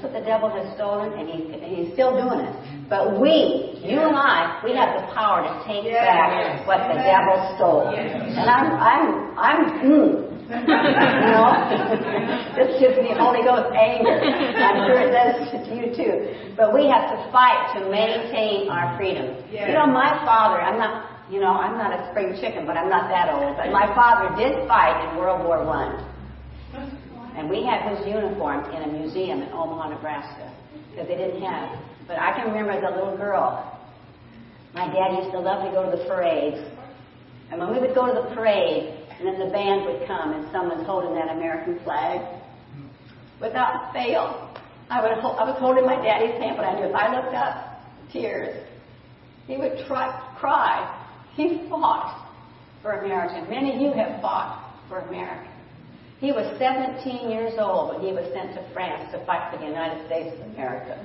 [0.00, 2.56] That's what the devil has stolen, and, he, and he's still doing it.
[2.88, 7.36] But we, you and I, we have the power to take back what the devil
[7.60, 7.92] stole.
[7.92, 9.04] And I'm, I'm,
[9.36, 11.52] I'm, mm, you know,
[12.56, 14.24] this gives me Holy Ghost anger.
[14.24, 16.14] I'm sure it does to you too.
[16.56, 19.36] But we have to fight to maintain our freedom.
[19.68, 22.88] You know, my father, I'm not, you know, I'm not a spring chicken, but I'm
[22.88, 23.52] not that old.
[23.60, 26.08] But my father did fight in World War One.
[27.36, 30.52] And we had his uniform in a museum in Omaha, Nebraska,
[30.90, 31.78] because they didn't have.
[32.06, 33.78] But I can remember as a little girl,
[34.74, 36.58] my dad used to love to go to the parades.
[37.50, 40.50] And when we would go to the parade, and then the band would come and
[40.52, 42.20] someone's holding that American flag,
[43.40, 44.54] without fail,
[44.88, 47.34] I, would hold, I was holding my daddy's hand, but I knew if I looked
[47.34, 48.66] up, tears.
[49.46, 51.06] He would try, cry.
[51.34, 52.28] He fought
[52.82, 53.46] for America.
[53.48, 55.49] Many of you have fought for America.
[56.20, 59.64] He was 17 years old when he was sent to France to fight for the
[59.64, 61.00] United States of America.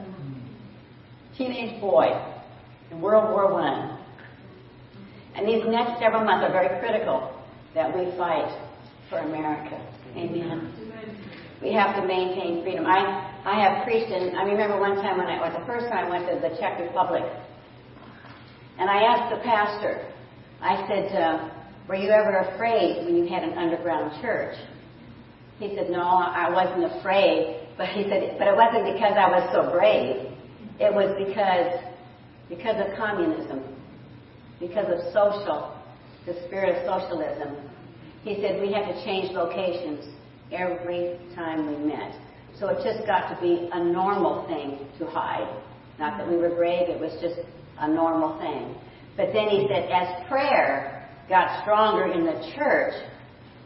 [1.38, 2.12] Teenage boy.
[2.92, 3.98] in World War I.
[5.36, 7.32] And these next several months are very critical
[7.74, 8.52] that we fight
[9.10, 9.80] for America.
[10.18, 10.72] Amen.
[11.62, 12.86] We have to maintain freedom.
[12.86, 16.08] I, I have preached, and I remember one time when I, or the first time
[16.08, 17.24] I went to the Czech Republic,
[18.78, 20.12] and I asked the pastor,
[20.62, 21.50] I said, uh,
[21.88, 24.56] were you ever afraid when you had an underground church?
[25.60, 27.62] He said, no, I wasn't afraid.
[27.78, 30.32] But he said, but it wasn't because I was so brave.
[30.80, 31.80] It was because,
[32.50, 33.64] because of communism,
[34.60, 35.76] because of social,
[36.26, 37.56] the spirit of socialism.
[38.24, 40.04] He said we had to change locations
[40.52, 42.20] every time we met.
[42.60, 45.62] So it just got to be a normal thing to hide.
[46.00, 47.40] Not that we were brave, it was just
[47.80, 48.76] a normal thing.
[49.16, 52.94] But then he said, as prayer got stronger in the church,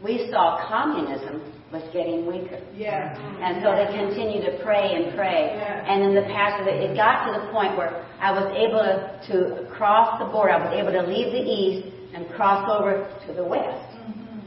[0.02, 2.58] we saw communism was getting weaker.
[2.74, 3.14] Yeah.
[3.38, 5.54] And so they continued to pray and pray.
[5.54, 5.86] Yeah.
[5.86, 8.98] And then the pastor, it got to the point where I was able to,
[9.30, 10.52] to cross the border.
[10.52, 13.86] I was able to leave the east and cross over to the west.
[13.96, 14.38] Mm-hmm.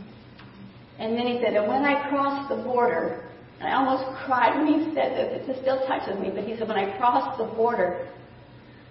[0.99, 4.67] And then he said, and when I crossed the border, and I almost cried when
[4.67, 8.09] he said this, it still touches me, but he said, when I crossed the border,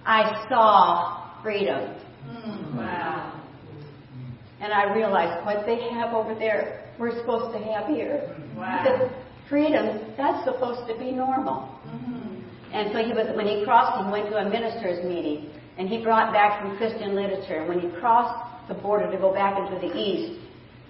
[0.07, 1.95] I saw freedom.
[2.27, 3.43] Mm, wow.
[4.61, 8.35] And I realized what they have over there, we're supposed to have here.
[8.57, 8.83] Wow.
[8.85, 9.11] Said,
[9.49, 11.69] freedom, that's supposed to be normal.
[11.87, 12.73] Mm-hmm.
[12.73, 16.03] And so he was, when he crossed, he went to a minister's meeting, and he
[16.03, 17.61] brought back some Christian literature.
[17.61, 20.41] And when he crossed the border to go back into the east,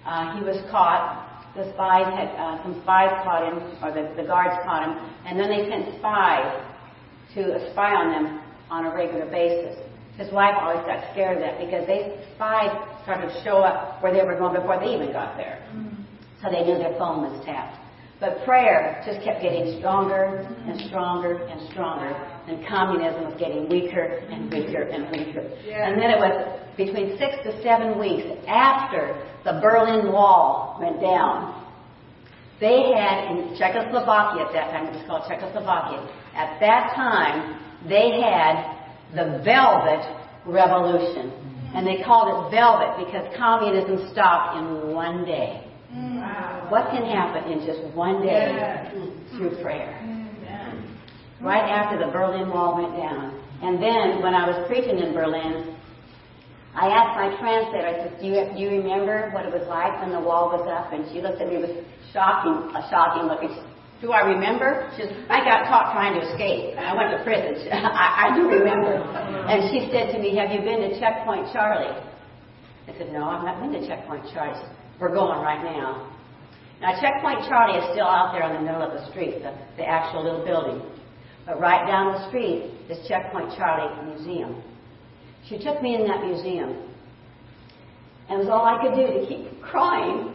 [0.05, 1.29] uh, he was caught.
[1.55, 4.97] The spies had, uh, some spies caught him, or the, the guards caught him,
[5.27, 6.63] and then they sent spies
[7.35, 8.41] to spy on them
[8.71, 9.77] on a regular basis.
[10.17, 12.71] His wife always got scared of that because they spies
[13.03, 15.59] started to show up where they were going before they even got there.
[16.43, 17.79] So they knew their phone was tapped.
[18.19, 22.11] But prayer just kept getting stronger and stronger and stronger,
[22.47, 25.43] and communism was getting weaker and weaker and weaker.
[25.65, 25.87] Yeah.
[25.87, 31.63] And then it was between six to seven weeks after the Berlin Wall went down.
[32.59, 38.21] They had in Czechoslovakia at that time, it was called Czechoslovakia, at that time, they
[38.21, 38.55] had
[39.15, 40.03] the Velvet
[40.45, 41.31] Revolution.
[41.75, 45.72] And they called it Velvet because communism stopped in one day.
[45.93, 46.67] Wow.
[46.69, 48.89] What can happen in just one day Yeah.
[49.37, 49.99] through prayer?
[50.01, 50.89] Amen.
[51.41, 53.39] Right after the Berlin Wall went down.
[53.61, 55.75] And then when I was preaching in Berlin,
[56.75, 59.93] I asked my translator, I said, do you, do you remember what it was like
[60.01, 60.91] when the wall was up?
[60.91, 63.45] And she looked at me with shocking, a shocking look.
[63.45, 63.61] And she,
[64.01, 64.89] do I remember?
[64.97, 66.73] She said, I got caught trying to escape.
[66.75, 67.69] I went to prison.
[67.71, 68.97] I, I do remember.
[68.99, 71.93] And she said to me, have you been to Checkpoint Charlie?
[72.89, 74.57] I said, no, I've not been to Checkpoint Charlie.
[74.59, 76.09] She said, We're going right now.
[76.81, 79.87] Now, Checkpoint Charlie is still out there in the middle of the street, the, the
[79.87, 80.81] actual little building.
[81.45, 84.61] But right down the street is Checkpoint Charlie Museum.
[85.47, 86.89] She took me in that museum.
[88.29, 90.33] And it was all I could do to keep crying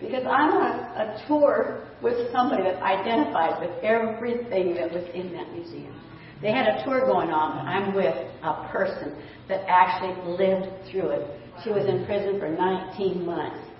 [0.00, 5.32] because I'm on a, a tour with somebody that identifies with everything that was in
[5.32, 5.94] that museum.
[6.42, 9.16] They had a tour going on, but I'm with a person
[9.48, 11.40] that actually lived through it.
[11.62, 13.70] She was in prison for 19 months,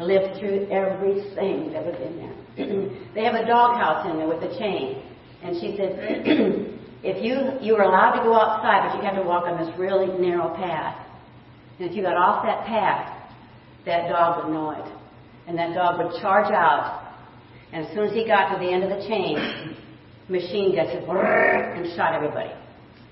[0.00, 2.34] lived through everything that was in there.
[3.14, 5.02] they have a doghouse in there with a chain.
[5.42, 5.98] And she said,
[7.02, 9.72] if you, you were allowed to go outside, but you had to walk on this
[9.78, 11.06] really narrow path.
[11.78, 13.14] And if you got off that path,
[13.86, 14.92] that dog would know it.
[15.46, 17.14] And that dog would charge out.
[17.72, 19.76] And as soon as he got to the end of the chain,
[20.28, 22.52] machine guns said, and shot everybody.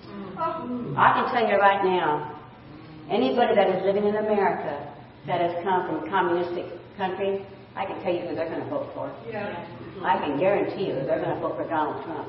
[0.07, 0.97] Mm.
[0.97, 2.41] I can tell you right now,
[3.11, 4.96] anybody that is living in America
[5.27, 6.67] that has come from a communistic
[6.97, 9.13] country, I can tell you who they're going to vote for.
[9.29, 9.53] Yeah.
[10.03, 12.29] I can guarantee you they're going to vote for Donald Trump.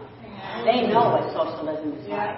[0.65, 2.37] They know what socialism is like.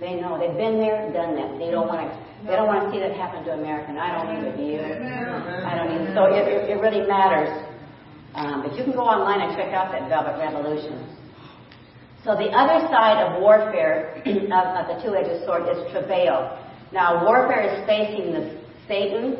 [0.00, 1.58] They know they've been there, done that.
[1.58, 2.10] They don't want to.
[2.46, 3.90] They don't want to see that happen to America.
[3.90, 4.54] And I don't either.
[4.54, 4.78] Do you?
[4.78, 6.14] I don't either.
[6.14, 7.50] So it, it, it really matters.
[8.34, 11.02] Um, but you can go online and check out that Velvet Revolution.
[12.22, 16.54] So the other side of warfare of, of the two-edged sword is travail.
[16.92, 18.58] Now warfare is facing the
[18.88, 19.36] Satan.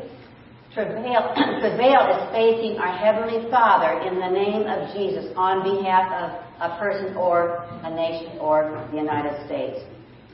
[0.75, 6.71] Travail, travail is facing our Heavenly Father in the name of Jesus on behalf of
[6.71, 9.81] a person or a nation or the United States.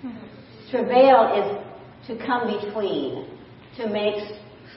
[0.05, 0.71] Mm-hmm.
[0.71, 3.27] Travail is to come between,
[3.77, 4.17] to make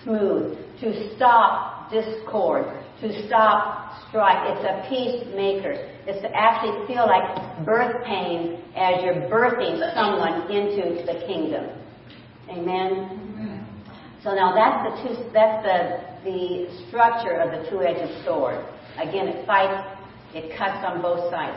[0.04, 2.66] smooth, to stop discord,
[3.02, 4.38] to stop strife.
[4.46, 5.74] It's a peacemaker.
[6.06, 11.70] It's to actually feel like birth pain as you're birthing someone into the kingdom.
[12.50, 13.27] Amen.
[14.28, 18.60] So now that's the two, that's the the structure of the two-edged sword.
[19.00, 19.88] Again, it fights,
[20.36, 21.56] it cuts on both sides.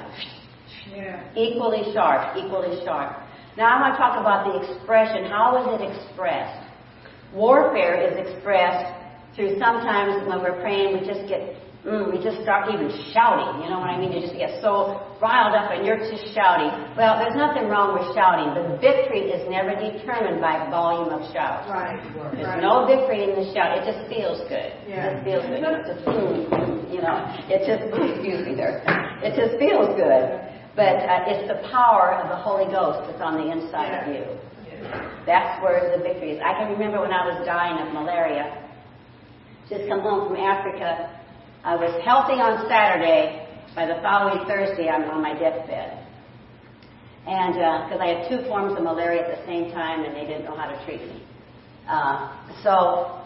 [0.94, 1.18] Yeah.
[1.34, 3.16] Equally sharp, equally sharp.
[3.56, 5.24] Now I want to talk about the expression.
[5.26, 6.62] How is it expressed?
[7.34, 8.94] Warfare is expressed
[9.34, 13.62] through sometimes when we're praying, we just get, mm, we just start even shouting.
[13.62, 14.12] You know what I mean?
[14.12, 16.72] You just get so riled up and you're just shouting.
[16.96, 21.68] Well, there's nothing wrong with shouting, but victory is never determined by volume of shout.
[21.68, 22.00] Right.
[22.36, 22.64] There's right.
[22.64, 23.80] no victory in the shout.
[23.80, 24.72] It just feels good.
[24.88, 25.20] Yeah.
[25.20, 25.74] It just feels good.
[25.76, 26.02] It's just,
[26.92, 27.16] you know,
[27.48, 27.84] it just,
[28.16, 28.84] excuse me there.
[29.24, 30.50] It just feels good.
[30.76, 34.24] But uh, it's the power of the Holy Ghost that's on the inside of you.
[35.26, 36.40] That's where the victory is.
[36.40, 38.70] I can remember when I was dying of malaria,
[39.68, 41.19] just come home from Africa.
[41.62, 43.46] I was healthy on Saturday.
[43.76, 46.06] By the following Thursday, I'm on my deathbed.
[47.28, 50.24] And because uh, I had two forms of malaria at the same time, and they
[50.24, 51.22] didn't know how to treat me.
[51.86, 52.32] Uh,
[52.64, 53.20] so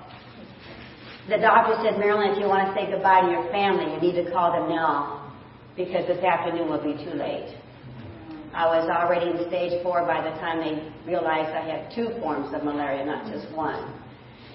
[1.30, 4.18] the doctor said, Marilyn, if you want to say goodbye to your family, you need
[4.18, 5.32] to call them now
[5.76, 7.54] because this afternoon will be too late.
[8.52, 12.54] I was already in stage four by the time they realized I had two forms
[12.54, 13.82] of malaria, not just one.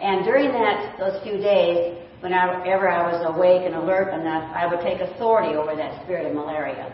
[0.02, 4.82] And during that, those few days, whenever I was awake and alert enough, I would
[4.82, 6.92] take authority over that spirit of malaria.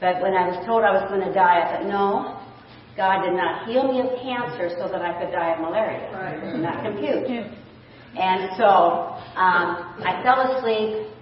[0.00, 2.40] But when I was told I was going to die, I thought, no,
[2.96, 6.08] God did not heal me of cancer so that I could die of malaria.
[6.12, 6.56] Right.
[6.56, 7.28] Not compute.
[8.16, 11.12] And so um, I fell asleep.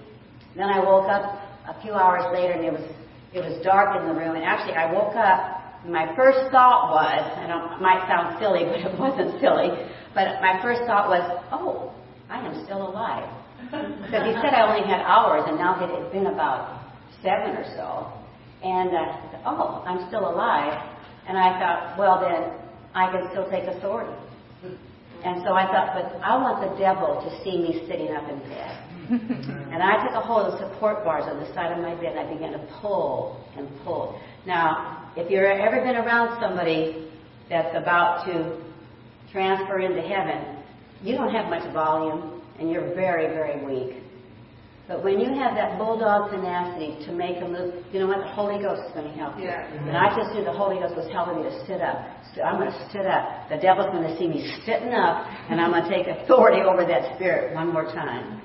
[0.57, 2.87] Then I woke up a few hours later, and it was
[3.33, 5.85] it was dark in the room, and actually I woke up.
[5.87, 9.69] My first thought was, I don't, it might sound silly, but it wasn't silly.
[10.15, 11.93] But my first thought was, oh,
[12.31, 13.29] I am still alive.
[13.71, 17.65] Because he said I only had hours, and now it had been about seven or
[17.75, 18.13] so.
[18.63, 20.73] And uh, I said, oh, I'm still alive.
[21.29, 22.53] And I thought, well then,
[22.95, 24.13] I can still take authority.
[25.25, 28.39] And so I thought, but I want the devil to see me sitting up in
[28.49, 28.89] bed.
[29.73, 32.17] and I took a hold of the support bars on the side of my bed
[32.17, 34.21] and I began to pull and pull.
[34.47, 37.09] Now, if you've ever been around somebody
[37.49, 38.61] that's about to
[39.33, 40.58] transfer into heaven,
[41.03, 44.03] you don't have much volume and you're very, very weak.
[44.89, 48.25] But when you have that bulldog tenacity to make a move, you know what?
[48.25, 49.45] The Holy Ghost is going to help you.
[49.45, 49.69] Yeah.
[49.85, 52.09] And I just knew the Holy Ghost was helping me to sit up.
[52.35, 53.53] So I'm going to sit up.
[53.53, 56.89] The devil's going to see me sitting up, and I'm going to take authority over
[56.89, 58.41] that spirit one more time.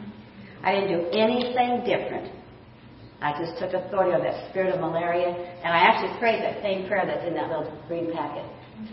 [0.64, 2.36] I didn't do anything different.
[3.24, 6.92] I just took authority over that spirit of malaria, and I actually prayed that same
[6.92, 8.44] prayer that's in that little green packet.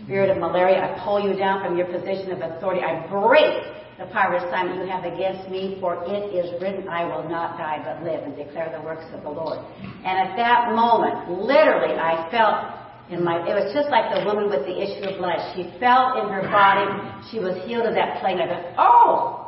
[0.03, 2.81] Spirit of malaria, I pull you down from your position of authority.
[2.81, 3.63] I break
[4.01, 7.57] the power of assignment you have against me, for it is written, I will not
[7.57, 9.59] die but live and declare the works of the Lord.
[9.81, 12.81] And at that moment, literally, I felt
[13.13, 15.37] in my, it was just like the woman with the issue of blood.
[15.53, 16.87] She felt in her body,
[17.29, 18.39] she was healed of that plague.
[18.39, 19.41] I thought, oh!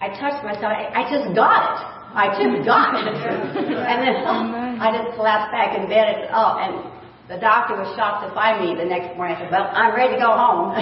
[0.00, 1.96] I touched myself, I, I just got it.
[2.16, 3.12] I just got it.
[3.92, 6.95] and then oh, I just collapsed back in bed and, oh, and
[7.28, 9.34] the doctor was shocked to find me the next morning.
[9.34, 10.70] I said, well, I'm ready to go home.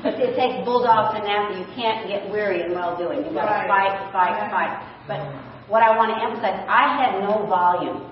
[0.00, 1.60] but it takes bulldog tenacity.
[1.60, 3.20] You can't get weary in well doing.
[3.24, 4.72] You've got to fight, fight, fight.
[5.06, 5.20] But
[5.68, 8.08] what I want to emphasize, I had no volume.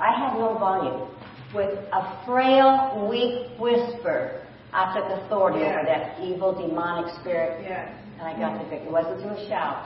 [0.00, 1.12] I had no volume.
[1.54, 4.40] With a frail, weak whisper,
[4.72, 5.76] I took authority Yeah.
[5.76, 7.88] over that evil, demonic spirit, Yeah.
[8.18, 8.88] and I got the victory.
[8.88, 9.84] It wasn't through a shout.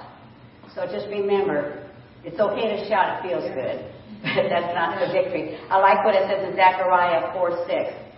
[0.74, 1.82] So just remember,
[2.24, 3.84] it's okay to shout, it feels good.
[4.22, 5.56] But that's not the victory.
[5.70, 8.10] I like what it says in Zechariah 4 6.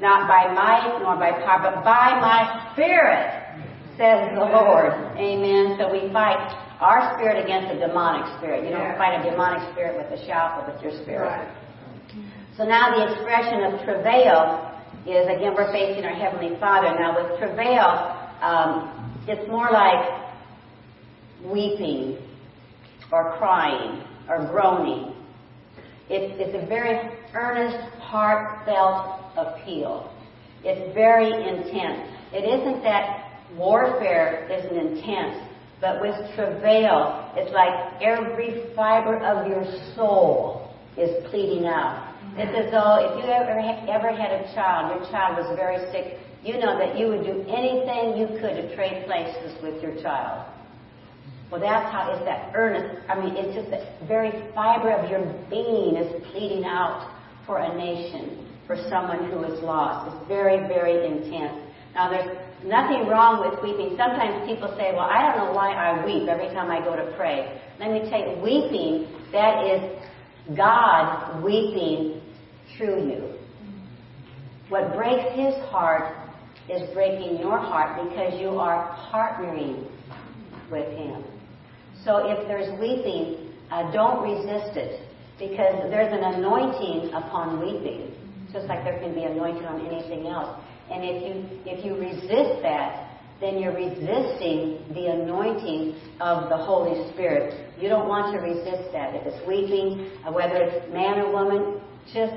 [0.00, 3.36] Not by might nor by power, but by my spirit,
[4.00, 4.96] says the Lord.
[5.20, 5.76] Amen.
[5.76, 6.40] So we fight
[6.80, 8.64] our spirit against a demonic spirit.
[8.64, 11.28] You don't fight a demonic spirit with a shout, but with your spirit.
[11.28, 11.60] Right.
[12.56, 14.72] So now the expression of travail
[15.04, 16.96] is, again, we're facing our Heavenly Father.
[16.98, 20.32] Now with travail, um, it's more like
[21.44, 22.16] weeping
[23.12, 25.14] or crying or groaning.
[26.10, 26.98] It's, it's a very
[27.34, 30.12] earnest, heartfelt appeal.
[30.64, 32.10] It's very intense.
[32.34, 35.38] It isn't that warfare isn't intense,
[35.80, 42.10] but with travail, it's like every fiber of your soul is pleading out.
[42.36, 43.58] It's as though if you ever
[43.88, 47.46] ever had a child, your child was very sick, you know that you would do
[47.46, 50.46] anything you could to trade places with your child.
[51.50, 53.02] Well, that's how it's that earnest.
[53.08, 55.20] I mean, it's just that very fiber of your
[55.50, 57.10] being is pleading out
[57.44, 60.14] for a nation, for someone who is lost.
[60.14, 61.58] It's very, very intense.
[61.94, 63.96] Now, there's nothing wrong with weeping.
[63.98, 67.12] Sometimes people say, well, I don't know why I weep every time I go to
[67.16, 67.60] pray.
[67.80, 72.22] Let me tell you, weeping, that is God weeping
[72.76, 73.34] through you.
[74.68, 76.16] What breaks his heart
[76.68, 79.90] is breaking your heart because you are partnering
[80.70, 81.24] with him.
[82.04, 85.06] So if there's weeping, uh, don't resist it
[85.38, 88.16] because there's an anointing upon weeping.
[88.52, 90.58] just like there can be anointing on anything else.
[90.90, 91.34] And if you
[91.64, 97.54] if you resist that, then you're resisting the anointing of the Holy Spirit.
[97.78, 99.14] You don't want to resist that.
[99.14, 101.80] If it's weeping, uh, whether it's man or woman,
[102.12, 102.34] just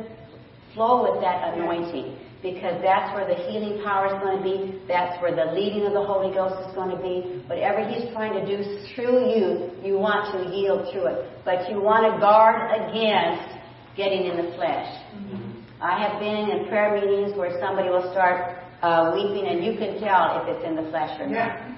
[0.74, 4.84] flow with that anointing because that's where the healing power is going to be.
[4.86, 7.40] That's where the leading of the Holy Ghost is going to be.
[7.48, 8.62] Whatever He's trying to do
[8.94, 11.32] through you, you want to yield to it.
[11.48, 13.48] But you want to guard against
[13.96, 14.92] getting in the flesh.
[15.16, 15.64] Mm-hmm.
[15.80, 20.04] I have been in prayer meetings where somebody will start uh, weeping, and you can
[20.04, 21.74] tell if it's in the flesh or not.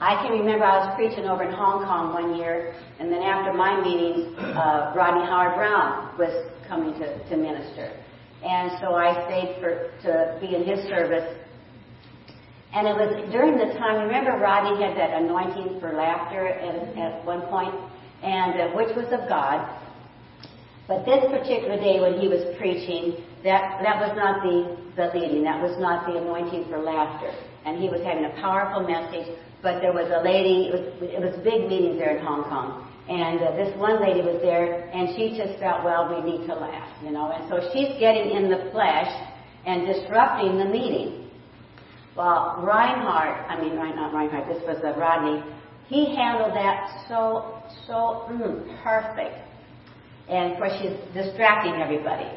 [0.00, 3.52] I can remember I was preaching over in Hong Kong one year, and then after
[3.52, 6.32] my meetings, uh, Rodney Howard-Browne was
[6.66, 7.92] coming to, to minister.
[8.42, 11.36] And so I stayed for, to be in his service.
[12.72, 17.24] And it was during the time, remember Rodney had that anointing for laughter at, at
[17.24, 17.74] one point,
[18.22, 19.66] and uh, which was of God.
[20.86, 25.44] But this particular day when he was preaching, that, that was not the, the leading,
[25.44, 27.30] that was not the anointing for laughter.
[27.64, 31.20] And he was having a powerful message, but there was a lady, it was, it
[31.20, 32.89] was big meetings there in Hong Kong.
[33.10, 36.54] And uh, this one lady was there, and she just felt, well, we need to
[36.54, 37.32] laugh, you know.
[37.32, 39.10] And so she's getting in the flesh
[39.66, 41.28] and disrupting the meeting.
[42.16, 45.42] Well, Reinhardt, I mean, not Reinhardt, this was uh, Rodney,
[45.88, 47.58] he handled that so,
[47.88, 49.34] so mm, perfect.
[50.28, 52.30] And of course, she's distracting everybody.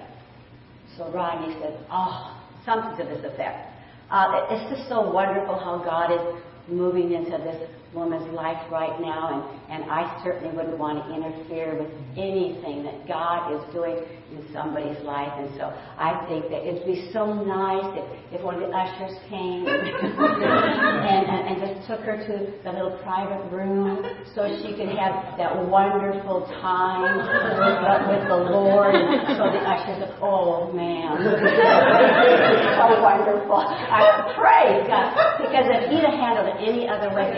[0.98, 3.70] So Rodney said, oh, something to this effect.
[4.10, 9.34] Uh, it's just so wonderful how God is moving into this woman's life right now,
[9.70, 13.98] and, and I certainly wouldn't want to interfere with anything that God is doing
[14.34, 15.32] in somebody's life.
[15.38, 19.14] And so I think that it'd be so nice if, if one of the ushers
[19.30, 19.86] came and,
[21.14, 22.34] and, and just took her to
[22.64, 24.02] the little private room
[24.34, 28.96] so she could have that wonderful time with, the Lord.
[28.96, 31.20] And so the ushers said, oh man,
[32.80, 33.62] so wonderful.
[33.62, 35.14] I praise God.
[35.38, 37.36] Because if he'd have handled it any other way,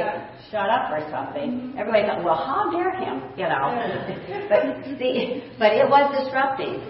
[0.52, 1.74] shut up or something.
[1.78, 3.66] Everybody thought, well, how dare him, you know.
[4.50, 4.62] but
[4.98, 6.82] see, but it was disrupting.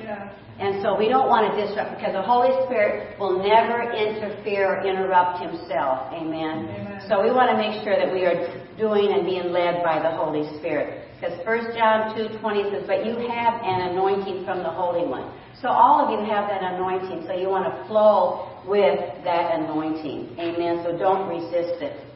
[0.56, 4.88] And so we don't want to disrupt because the Holy Spirit will never interfere or
[4.88, 6.08] interrupt himself.
[6.16, 6.72] Amen.
[6.72, 7.04] Amen.
[7.12, 8.40] So we want to make sure that we are
[8.80, 11.12] doing and being led by the Holy Spirit.
[11.20, 15.28] Because 1 John 2.20 says, but you have an anointing from the Holy One.
[15.60, 20.40] So all of you have that anointing, so you want to flow with that anointing.
[20.40, 20.84] Amen.
[20.88, 22.15] So don't resist it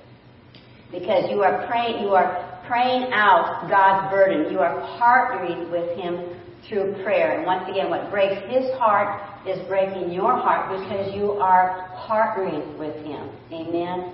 [0.91, 4.51] because you are praying, you are praying out God's burden.
[4.51, 6.37] You are partnering with Him
[6.67, 7.37] through prayer.
[7.37, 12.77] And once again, what breaks His heart is breaking your heart because you are partnering
[12.77, 13.29] with Him.
[13.51, 14.13] Amen.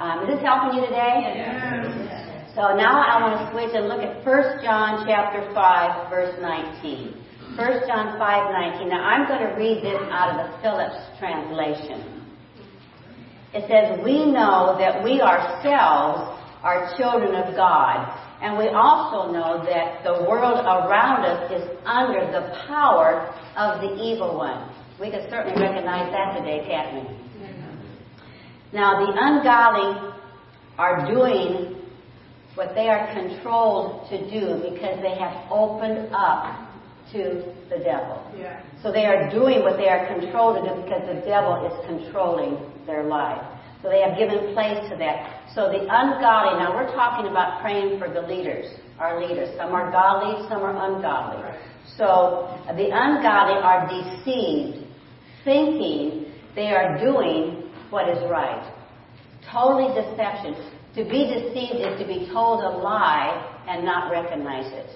[0.00, 1.24] Um, is this helping you today?
[1.24, 2.54] Yes.
[2.54, 7.14] So now I want to switch and look at 1 John chapter 5, verse 19.
[7.54, 8.88] 1 John 5, 19.
[8.88, 12.09] Now I'm going to read this out of the Phillips translation.
[13.52, 18.16] It says, we know that we ourselves are children of God.
[18.42, 24.02] And we also know that the world around us is under the power of the
[24.02, 24.72] evil one.
[25.00, 27.20] We can certainly recognize that today, can't we?
[28.72, 30.14] Now, the ungodly
[30.78, 31.76] are doing
[32.54, 36.70] what they are controlled to do because they have opened up
[37.12, 38.22] to the devil.
[38.38, 38.62] Yeah.
[38.82, 42.69] So they are doing what they are controlled to do because the devil is controlling
[42.90, 43.40] their life.
[43.82, 45.46] So they have given place to that.
[45.54, 48.66] So the ungodly, now we're talking about praying for the leaders,
[48.98, 49.48] our leaders.
[49.56, 51.40] Some are godly, some are ungodly.
[51.96, 54.86] So the ungodly are deceived,
[55.44, 58.60] thinking they are doing what is right.
[59.50, 60.54] Totally deception.
[60.96, 64.90] To be deceived is to be told a lie and not recognize it.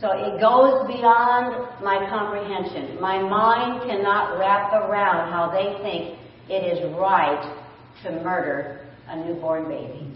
[0.00, 3.00] So it goes beyond my comprehension.
[3.00, 6.17] My mind cannot wrap around how they think
[6.48, 7.60] it is right
[8.04, 10.14] to murder a newborn baby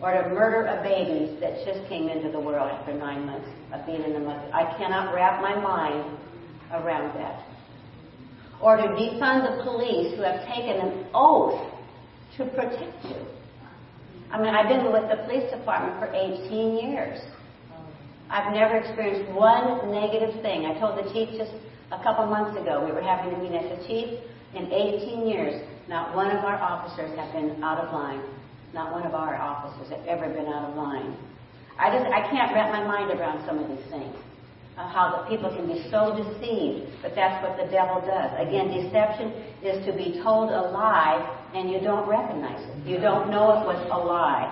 [0.00, 3.84] or to murder a baby that just came into the world after nine months of
[3.84, 4.48] being in the mother.
[4.52, 6.18] I cannot wrap my mind
[6.72, 7.44] around that.
[8.62, 11.72] Or to defund the police who have taken an oath
[12.36, 13.16] to protect you.
[14.30, 17.20] I mean, I've been with the police department for 18 years.
[18.30, 20.64] I've never experienced one negative thing.
[20.64, 21.52] I told the chief just
[21.90, 23.58] a couple months ago, we were having a meeting.
[23.58, 24.20] I said, Chief,
[24.54, 28.22] in 18 years, not one of our officers have been out of line.
[28.72, 31.16] Not one of our officers have ever been out of line.
[31.78, 34.14] I just, I can't wrap my mind around some of these things.
[34.78, 38.30] Uh, how the people can be so deceived, but that's what the devil does.
[38.38, 39.32] Again, deception
[39.62, 41.18] is to be told a lie
[41.54, 42.86] and you don't recognize it.
[42.86, 44.46] You don't know it was a lie.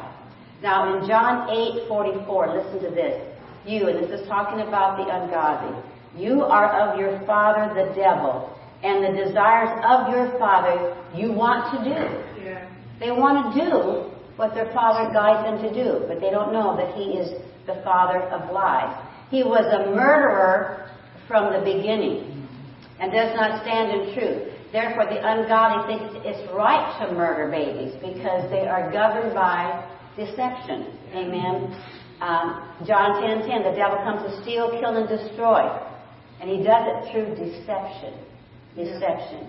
[0.60, 3.28] Now in John 8:44, listen to this
[3.68, 5.76] you, and this is talking about the ungodly.
[6.16, 11.72] You are of your father, the devil, and the desires of your father you want
[11.74, 12.44] to do.
[12.44, 12.68] Yeah.
[13.00, 16.76] They want to do what their father guides them to do, but they don't know
[16.76, 17.34] that he is
[17.66, 18.94] the father of lies.
[19.30, 20.90] He was a murderer
[21.26, 22.48] from the beginning
[23.00, 24.54] and does not stand in truth.
[24.72, 29.84] Therefore, the ungodly think it's right to murder babies because they are governed by
[30.16, 30.92] deception.
[31.14, 31.74] Amen.
[32.20, 35.66] Um, John 10 10, the devil comes to steal, kill, and destroy.
[36.40, 38.14] And he does it through deception.
[38.76, 39.48] Deception.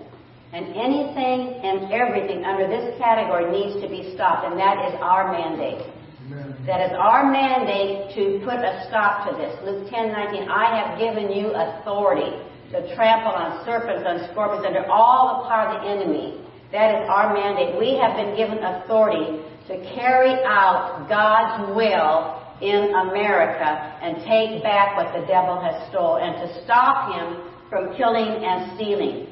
[0.52, 5.30] And anything and everything under this category needs to be stopped, and that is our
[5.30, 5.86] mandate.
[6.26, 6.56] Amen.
[6.66, 9.54] That is our mandate to put a stop to this.
[9.62, 12.34] Luke 10 19, I have given you authority
[12.72, 16.42] to trample on serpents, on scorpions, under all the power of the enemy.
[16.72, 17.78] That is our mandate.
[17.78, 23.64] We have been given authority to carry out God's will in America
[24.02, 28.76] and take back what the devil has stolen and to stop him from killing and
[28.76, 29.28] stealing.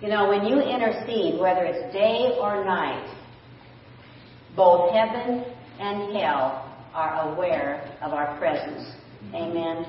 [0.00, 3.08] You know, when you intercede, whether it's day or night,
[4.54, 5.44] both heaven
[5.80, 8.86] and hell are aware of our presence.
[9.34, 9.86] Amen.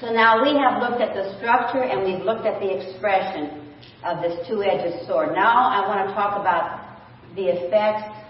[0.00, 3.74] So now we have looked at the structure and we've looked at the expression
[4.04, 5.34] of this two-edged sword.
[5.34, 6.96] Now I want to talk about
[7.34, 8.22] the effects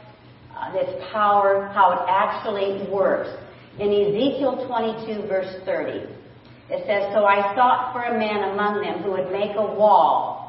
[0.63, 3.31] uh, its power, how it actually works.
[3.79, 6.07] In Ezekiel 22, verse 30,
[6.71, 10.43] it says, So I sought for a man among them who would make a wall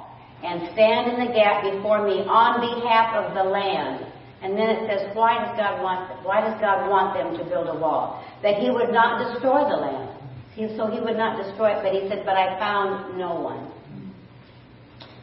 [0.43, 4.05] and stand in the gap before me on behalf of the land.
[4.43, 7.71] And then it says, why does God want, why does God want them to build
[7.71, 8.19] a wall?
[8.43, 10.11] That he would not destroy the land.
[10.75, 13.71] So he would not destroy it, but he said, but I found no one.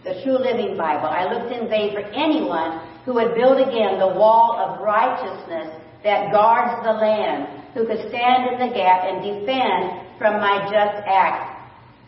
[0.02, 1.06] The True Living Bible.
[1.06, 5.68] I looked in vain for anyone who would build again the wall of righteousness
[6.02, 11.02] that guards the land, who could stand in the gap and defend from my just
[11.08, 11.56] act.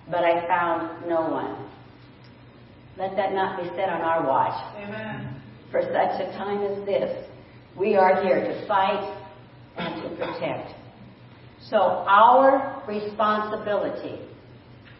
[0.09, 1.69] But I found no one.
[2.99, 4.77] Let that not be said on our watch.
[4.77, 5.41] Amen.
[5.73, 7.27] For such a time as this,
[7.77, 9.19] we are here to fight
[9.79, 10.75] and to protect.
[11.71, 14.21] So our responsibility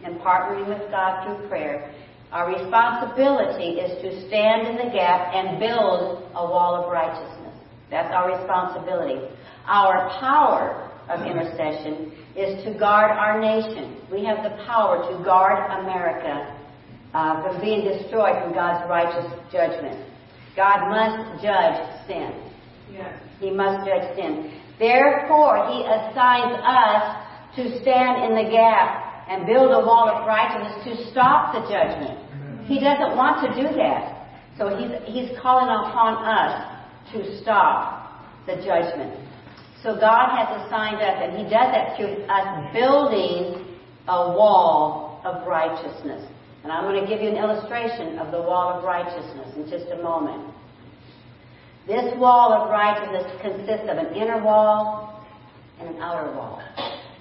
[0.03, 1.93] in partnering with God through prayer
[2.33, 7.53] our responsibility is to stand in the gap and build a wall of righteousness.
[7.91, 9.21] That's our responsibility.
[9.67, 13.97] Our power of intercession is to guard our nation.
[14.11, 16.59] We have the power to guard America
[17.13, 20.09] uh, from being destroyed from God's righteous judgment.
[20.55, 22.31] God must judge sin.
[22.91, 23.19] Yes.
[23.39, 24.51] He must judge sin.
[24.79, 27.23] Therefore, He assigns us
[27.55, 32.19] to stand in the gap and build a wall of righteousness to stop the judgment.
[32.65, 34.13] He doesn't want to do that.
[34.57, 36.73] So he's, he's calling upon us
[37.13, 39.22] to stop the judgment.
[39.83, 43.75] So God has assigned us, and He does that through us building
[44.07, 46.25] a wall of righteousness.
[46.63, 49.91] And I'm going to give you an illustration of the wall of righteousness in just
[49.91, 50.53] a moment.
[51.85, 55.25] This wall of righteousness consists of an inner wall
[55.79, 56.63] and an outer wall.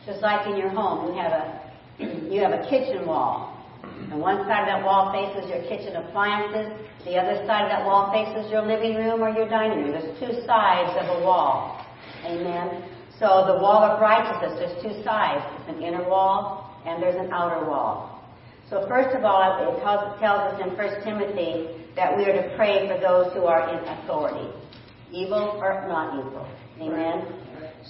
[0.06, 1.62] Just like in your home, you have a
[2.32, 3.52] you have a kitchen wall
[3.82, 6.70] and one side of that wall faces your kitchen appliances.
[7.04, 9.92] The other side of that wall faces your living room or your dining room.
[9.92, 11.81] There's two sides of a wall.
[12.24, 12.84] Amen.
[13.18, 15.44] So the wall of righteousness, there's two sides.
[15.66, 18.24] There's an inner wall and there's an outer wall.
[18.68, 22.88] So first of all, it tells, us in 1 Timothy that we are to pray
[22.88, 24.48] for those who are in authority.
[25.12, 26.48] Evil or not evil.
[26.80, 27.26] Amen.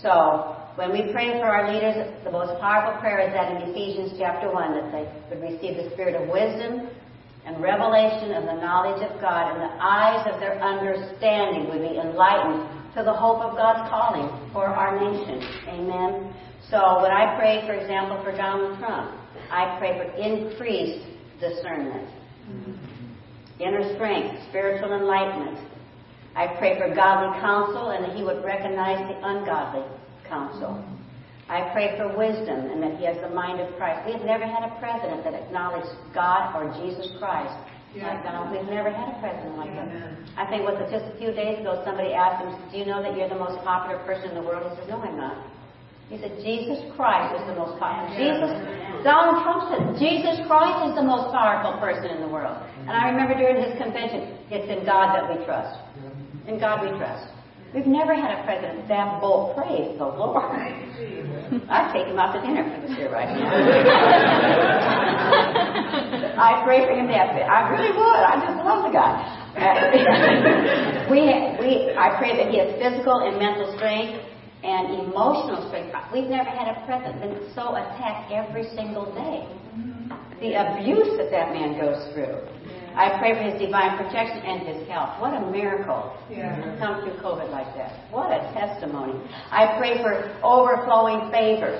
[0.03, 1.95] So when we pray for our leaders,
[2.25, 5.91] the most powerful prayer is that in Ephesians chapter 1 that they would receive the
[5.95, 6.89] spirit of wisdom
[7.45, 11.99] and revelation of the knowledge of God, and the eyes of their understanding would be
[11.99, 15.40] enlightened to the hope of God's calling for our nation.
[15.69, 16.35] Amen.
[16.70, 19.19] So when I pray, for example, for Donald Trump,
[19.51, 21.05] I pray for increased
[21.40, 22.09] discernment,
[23.59, 25.59] inner strength, spiritual enlightenment.
[26.35, 29.85] I pray for godly counsel and that he would recognize the ungodly
[30.28, 30.85] counsel.
[31.48, 34.06] I pray for wisdom and that he has the mind of Christ.
[34.06, 37.52] We have never had a president that acknowledged God or Jesus Christ
[37.94, 38.14] yeah.
[38.14, 38.51] like that.
[38.51, 39.89] We've never had a president like that.
[40.36, 43.02] I think was it just a few days ago somebody asked him, Do you know
[43.02, 44.64] that you're the most popular person in the world?
[44.64, 45.52] He said, No, I'm not.
[46.12, 48.12] He said, Jesus Christ is the most popular.
[48.12, 48.52] Jesus,
[49.01, 52.52] Donald Trump said, Jesus Christ is the most powerful person in the world.
[52.85, 55.81] And I remember during his convention, it's in God that we trust.
[56.44, 57.32] In God we trust.
[57.73, 59.56] We've never had a president that bold.
[59.56, 60.44] Praise the Lord.
[60.44, 63.48] I'd take him out to dinner if he was here right now.
[66.39, 68.23] I pray for him to have I really would.
[68.25, 69.13] I just love the guy.
[71.13, 71.21] we,
[71.61, 74.33] we, I pray that he has physical and mental strength,
[74.63, 75.95] and emotional strength.
[76.13, 79.43] We've never had a president been so attacked every single day.
[79.75, 80.41] Mm-hmm.
[80.41, 82.39] The abuse that that man goes through.
[82.95, 85.19] I pray for his divine protection and his health.
[85.19, 86.57] What a miracle Yeah.
[86.57, 88.13] to come through COVID like that.
[88.13, 89.19] What a testimony.
[89.51, 91.73] I pray for overflowing favor.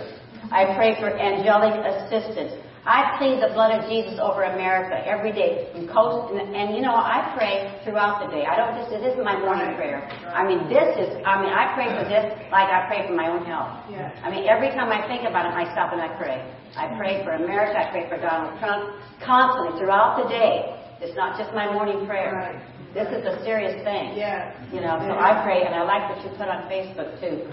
[0.51, 2.55] I pray for angelic assistance.
[2.83, 6.83] I plead the blood of Jesus over America every day, from coast and, and you
[6.83, 8.43] know I pray throughout the day.
[8.43, 9.79] I don't just this is my morning Right.
[9.79, 9.99] prayer.
[10.35, 13.31] I mean this is I mean I pray for this like I pray for my
[13.31, 13.87] own health.
[13.87, 14.11] Yeah.
[14.27, 16.43] I mean every time I think about it, I stop and I pray.
[16.75, 17.79] I pray for America.
[17.79, 20.75] I pray for Donald Trump constantly throughout the day.
[20.99, 22.35] It's not just my morning prayer.
[22.35, 22.59] Right.
[22.95, 24.19] This is a serious thing.
[24.19, 24.53] Yeah.
[24.75, 27.49] You know, so I pray, and I like what you put on Facebook too.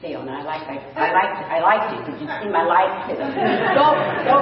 [0.00, 2.06] See, and I like, I, I like, I liked it.
[2.06, 2.62] Did you see my?
[3.74, 3.98] Go,
[4.30, 4.36] go,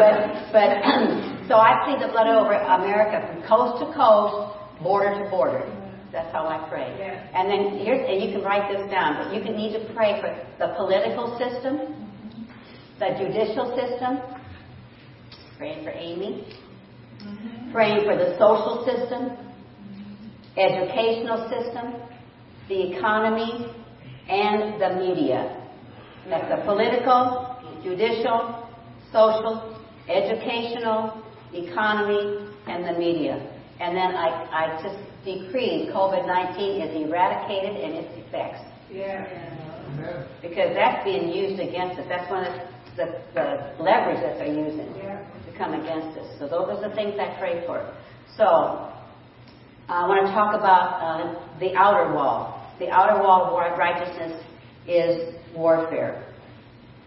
[0.00, 0.16] but,
[0.48, 0.70] but,
[1.48, 5.60] so I plead the blood over America from coast to coast, border to border.
[6.10, 6.94] That's how I pray.
[6.98, 7.20] Yeah.
[7.34, 10.20] And then here's, and you can write this down, but you can need to pray
[10.20, 12.08] for the political system,
[12.98, 14.20] the judicial system,
[15.58, 16.48] praying for Amy,
[17.20, 17.72] mm-hmm.
[17.72, 19.36] praying for the social system,
[20.56, 22.00] educational system,
[22.68, 23.66] the economy,
[24.28, 25.58] and the media.
[26.28, 28.68] That's the political, judicial,
[29.12, 29.76] social,
[30.08, 31.22] educational,
[31.52, 33.34] economy, and the media.
[33.80, 36.58] And then I, I just decree COVID-19
[36.88, 39.26] is eradicated and its effects Yeah.
[40.40, 42.06] Because that's being used against us.
[42.08, 42.54] That's one of
[42.96, 45.18] the, the leverage that they're using Yeah.
[45.46, 46.26] to come against us.
[46.38, 47.92] So those are the things I pray for.
[48.36, 48.91] So
[49.88, 52.72] I want to talk about uh, the outer wall.
[52.78, 54.42] The outer wall of right- righteousness
[54.86, 56.26] is warfare.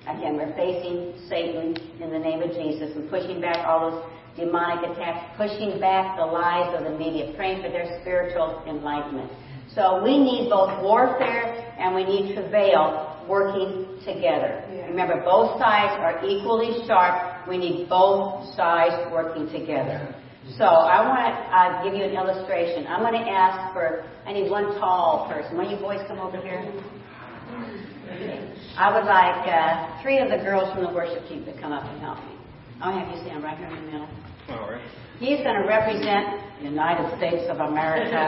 [0.08, 4.04] Again, we're facing Satan in the name of Jesus and pushing back all those
[4.38, 9.32] demonic attacks, pushing back the lies of the media, praying for their spiritual enlightenment.
[9.74, 14.64] So we need both warfare and we need travail working together.
[14.72, 14.86] Yeah.
[14.88, 17.48] Remember, both sides are equally sharp.
[17.48, 20.14] We need both sides working together.
[20.54, 22.86] So I want to uh, give you an illustration.
[22.86, 25.58] I'm going to ask for, I need one tall person.
[25.58, 26.62] One of you boys come over here.
[28.78, 31.84] I would like uh, three of the girls from the worship team to come up
[31.90, 32.38] and help me.
[32.80, 34.08] I'll have you stand right here in the middle.
[34.54, 34.86] All right.
[35.18, 38.14] He's going to represent the United States of America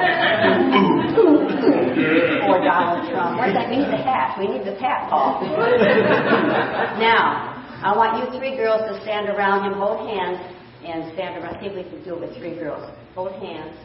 [2.49, 3.38] or Donald Trump.
[3.38, 3.69] Where's that?
[3.69, 4.34] We need the hat.
[4.39, 5.44] We need the hat, Paul.
[6.98, 7.53] now,
[7.84, 10.57] I want you three girls to stand around him, hold hands,
[10.88, 11.56] and stand around.
[11.56, 12.90] I think we can do it with three girls.
[13.16, 13.76] Hold hands.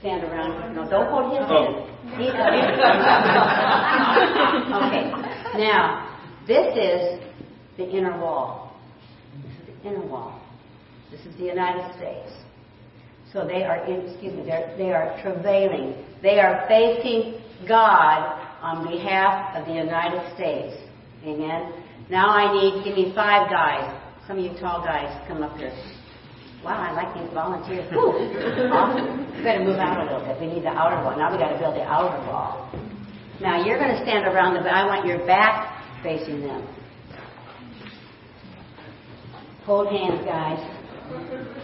[0.00, 0.74] Stand around.
[0.74, 1.48] No, don't hold his Oh.
[1.48, 1.76] hand.
[4.72, 5.04] Okay.
[5.58, 6.08] Now,
[6.46, 7.20] this is
[7.76, 8.76] the inner wall.
[9.44, 10.40] This is the inner wall.
[11.10, 12.30] This is the United States.
[13.32, 15.94] So they are, in, excuse me, they are travailing.
[16.22, 20.74] They are facing God on behalf of the United States.
[21.24, 21.72] Amen.
[22.10, 23.98] Now I need, give me five guys.
[24.26, 25.72] Some of you tall guys, come up here.
[26.64, 27.90] Wow, I like these volunteers.
[27.90, 28.14] Whew.
[28.70, 29.26] Awesome.
[29.36, 30.40] We better move out a little bit.
[30.40, 31.18] We need the outer wall.
[31.18, 32.70] Now we got to build the outer wall.
[33.40, 34.60] Now you're going to stand around the.
[34.60, 36.64] But I want your back facing them.
[39.66, 41.58] Hold hands, guys.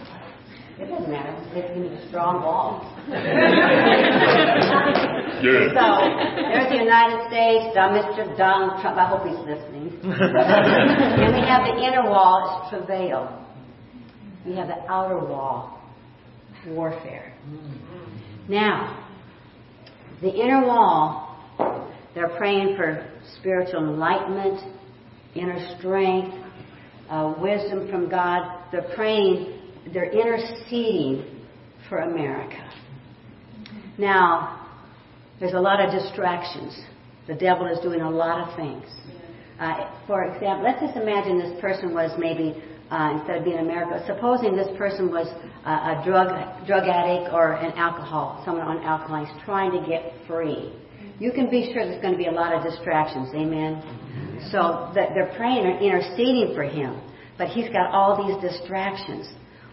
[0.79, 1.35] It doesn't matter.
[1.53, 2.87] Just give me a strong wall.
[5.41, 5.75] Good.
[5.75, 5.85] So
[6.39, 8.37] there's the United States, uh, Mr.
[8.37, 8.97] Donald Trump.
[8.97, 9.99] I hope he's listening.
[10.03, 13.45] and we have the inner wall, it's travail.
[14.45, 15.81] We have the outer wall,
[16.67, 17.33] warfare.
[18.47, 19.05] Now,
[20.21, 21.37] the inner wall,
[22.15, 23.05] they're praying for
[23.37, 24.61] spiritual enlightenment,
[25.35, 26.35] inner strength,
[27.09, 28.63] uh, wisdom from God.
[28.71, 29.58] They're praying,
[29.93, 31.45] they're interceding
[31.87, 32.69] for America.
[33.97, 34.67] Now,
[35.39, 36.79] there's a lot of distractions.
[37.27, 38.85] The devil is doing a lot of things.
[39.59, 42.55] Uh, for example, let's just imagine this person was maybe,
[42.91, 45.27] uh, instead of being in America, supposing this person was
[45.65, 46.29] a, a drug,
[46.65, 50.71] drug addict or an alcohol, someone on alcohol, trying to get free.
[51.19, 53.83] You can be sure there's going to be a lot of distractions, amen?
[54.51, 57.01] So they're praying or interceding for him,
[57.37, 59.27] but he's got all these distractions.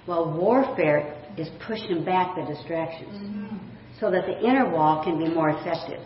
[0.07, 3.57] Well, warfare is pushing back the distractions mm-hmm.
[4.01, 6.01] so that the inner wall can be more effective.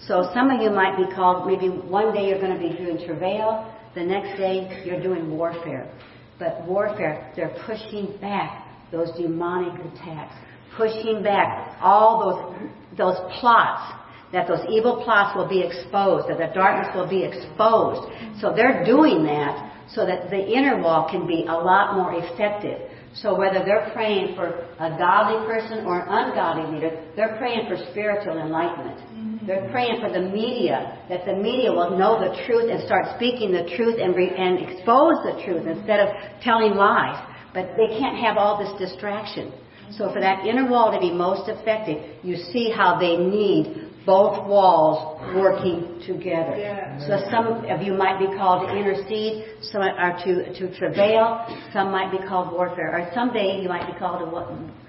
[0.00, 3.04] So some of you might be called, maybe one day you're going to be doing
[3.04, 5.90] travail, the next day you're doing warfare.
[6.38, 10.34] But warfare, they're pushing back those demonic attacks,
[10.76, 13.94] pushing back all those, those plots,
[14.32, 18.12] that those evil plots will be exposed, that the darkness will be exposed.
[18.40, 22.78] So they're doing that so that the inner wall can be a lot more effective.
[23.14, 24.48] So whether they're praying for
[24.78, 28.98] a godly person or an ungodly leader, they're praying for spiritual enlightenment.
[28.98, 29.46] Mm-hmm.
[29.46, 33.50] They're praying for the media, that the media will know the truth and start speaking
[33.50, 36.08] the truth and, re- and expose the truth instead of
[36.42, 37.18] telling lies.
[37.54, 39.52] But they can't have all this distraction.
[39.90, 44.48] So for that inner wall to be most effective, you see how they need both
[44.48, 46.56] walls working together.
[46.56, 46.96] Yeah.
[47.06, 51.44] So some of you might be called to intercede, some are to, to travail,
[51.74, 54.48] some might be called warfare, or someday you might be called to what,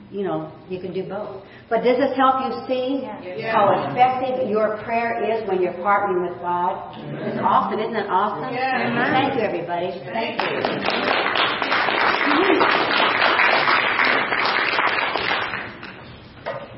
[0.10, 1.44] you know, you can do both.
[1.70, 3.52] But does this help you see yeah.
[3.52, 6.96] how effective your prayer is when you're partnering with God?
[7.28, 8.56] It's awesome, isn't it awesome?
[8.56, 9.12] Yeah.
[9.12, 10.00] Thank you, everybody.
[10.16, 10.64] Thank you.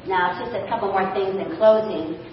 [0.08, 2.31] Now, just a couple more things in closing.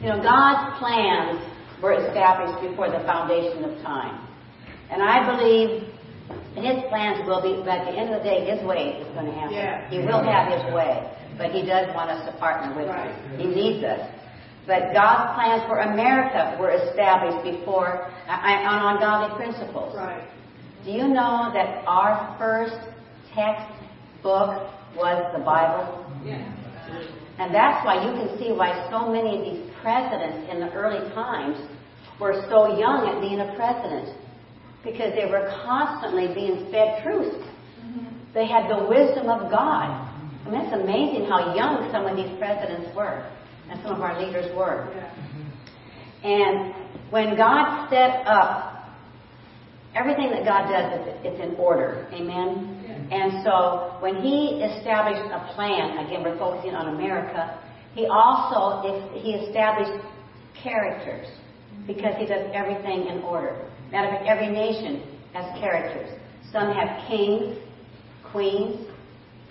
[0.00, 1.42] You know, God's plans
[1.82, 4.26] were established before the foundation of time.
[4.90, 5.82] And I believe
[6.54, 9.26] His plans will be, but at the end of the day, His way is going
[9.26, 9.54] to happen.
[9.54, 9.90] Yeah.
[9.90, 11.02] He will have His way.
[11.36, 13.10] But He does want us to partner with right.
[13.10, 13.40] Him.
[13.40, 14.00] He needs us.
[14.66, 19.96] But God's plans for America were established before on ungodly principles.
[19.96, 20.28] Right.
[20.84, 22.76] Do you know that our first
[23.34, 26.04] textbook was the Bible?
[26.24, 26.44] Yeah.
[27.38, 31.08] And that's why you can see why so many of these presidents in the early
[31.14, 31.58] times
[32.20, 34.16] were so young at being a president.
[34.84, 37.34] Because they were constantly being fed truth.
[37.34, 38.34] Mm-hmm.
[38.34, 39.90] They had the wisdom of God.
[39.90, 43.28] I mean, it's amazing how young some of these presidents were
[43.70, 44.88] and some of our leaders were.
[44.94, 45.12] Yeah.
[46.24, 46.74] And
[47.10, 48.94] when God set up
[49.94, 52.08] everything that God does, it's in order.
[52.12, 53.08] Amen.
[53.10, 57.58] And so when he established a plan, again, we're focusing on America,
[57.98, 59.90] he also he established
[60.62, 61.26] characters
[61.84, 63.68] because he does everything in order.
[63.90, 65.02] Matter of every nation
[65.32, 66.08] has characters.
[66.52, 67.58] Some have kings,
[68.30, 68.86] queens,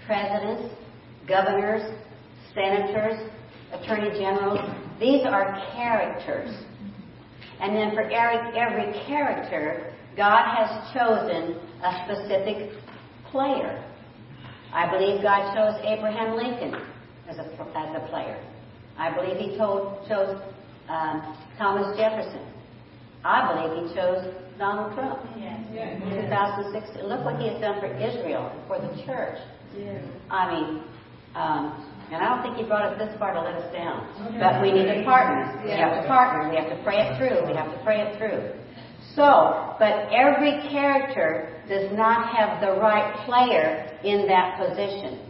[0.05, 0.73] presidents,
[1.27, 1.81] governors,
[2.53, 3.29] senators,
[3.73, 4.59] attorney generals.
[4.97, 6.55] These are characters.
[7.59, 12.71] And then for every, every character, God has chosen a specific
[13.29, 13.83] player.
[14.71, 16.79] I believe God chose Abraham Lincoln
[17.29, 18.41] as a, as a player.
[18.97, 20.41] I believe he told, chose
[20.89, 22.41] um, Thomas Jefferson.
[23.23, 25.59] I believe he chose Donald Trump yes.
[25.69, 27.03] in 2006.
[27.03, 29.37] Look what he has done for Israel and for the church.
[29.77, 30.03] Yes.
[30.29, 30.83] I mean,
[31.35, 34.07] um, and I don't think he brought us this far to let us down.
[34.27, 34.39] Okay.
[34.39, 35.61] But we need to partner.
[35.63, 36.49] We have to partner.
[36.49, 37.45] We have to pray it through.
[37.45, 38.55] We have to pray it through.
[39.13, 45.26] So, but every character does not have the right player in that position.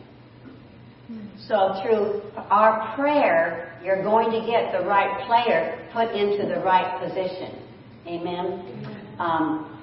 [1.45, 6.99] So through our prayer, you're going to get the right player put into the right
[7.01, 7.61] position.
[8.07, 9.15] Amen.
[9.19, 9.73] Um,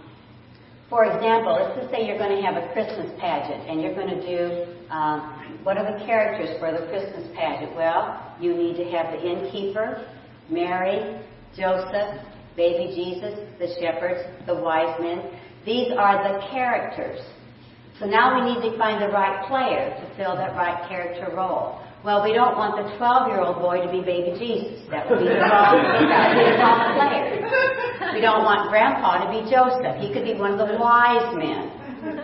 [0.91, 4.09] for example, let's just say you're going to have a Christmas pageant and you're going
[4.09, 7.75] to do um, what are the characters for the Christmas pageant?
[7.75, 10.07] Well, you need to have the innkeeper,
[10.51, 11.21] Mary,
[11.57, 12.21] Joseph,
[12.55, 15.23] baby Jesus, the shepherds, the wise men.
[15.65, 17.21] These are the characters.
[17.99, 21.79] So now we need to find the right player to fill that right character role.
[22.05, 24.83] Well, we don't want the 12-year-old boy to be baby Jesus.
[24.91, 27.39] That would be the wrong, that would be the wrong player.
[28.13, 29.97] We don't want grandpa to be Joseph.
[30.03, 31.71] He could be one of the wise men.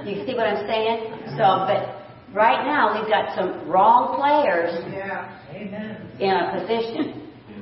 [0.05, 1.39] You see what I'm saying?
[1.39, 5.33] So, but right now we've got some wrong players yeah.
[6.21, 7.20] in a position.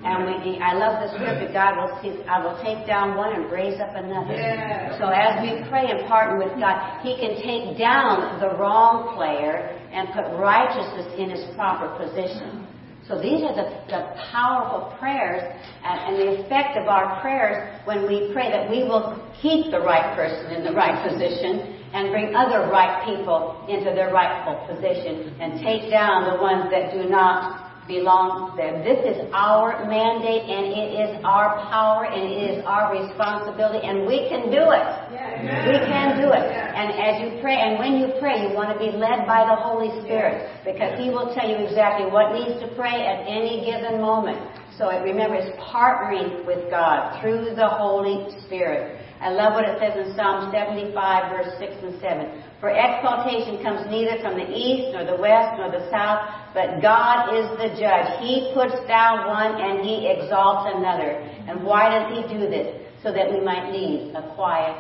[0.09, 1.53] And we, I love the scripture.
[1.53, 4.33] God will see, I will take down one and raise up another.
[4.33, 4.97] Yeah.
[4.97, 9.77] So as we pray and partner with God, He can take down the wrong player
[9.93, 12.67] and put righteousness in his proper position.
[13.07, 15.41] So these are the, the powerful prayers
[15.85, 17.57] and, and the effect of our prayers
[17.87, 22.13] when we pray that we will keep the right person in the right position and
[22.13, 27.09] bring other right people into their rightful position and take down the ones that do
[27.09, 28.85] not belongs to them.
[28.85, 34.05] This is our mandate and it is our power and it is our responsibility and
[34.05, 34.86] we can do it.
[35.10, 35.66] Yeah.
[35.66, 36.44] We can do it.
[36.44, 39.56] And as you pray, and when you pray, you want to be led by the
[39.56, 43.98] Holy Spirit because He will tell you exactly what needs to pray at any given
[44.05, 44.39] moment.
[44.77, 49.02] So remember, it's partnering with God through the Holy Spirit.
[49.20, 50.94] I love what it says in Psalm 75,
[51.35, 52.48] verse 6 and 7.
[52.61, 57.31] For exaltation comes neither from the east, nor the west, nor the south, but God
[57.31, 58.19] is the judge.
[58.19, 61.23] He puts down one and he exalts another.
[61.47, 62.75] And why does he do this?
[63.03, 64.75] So that we might lead a quiet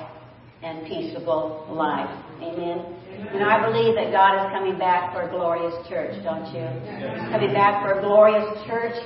[0.62, 2.10] and peaceable life.
[2.42, 2.82] Amen.
[3.30, 6.66] And I believe that God is coming back for a glorious church, don't you?
[6.66, 8.98] He's coming back for a glorious church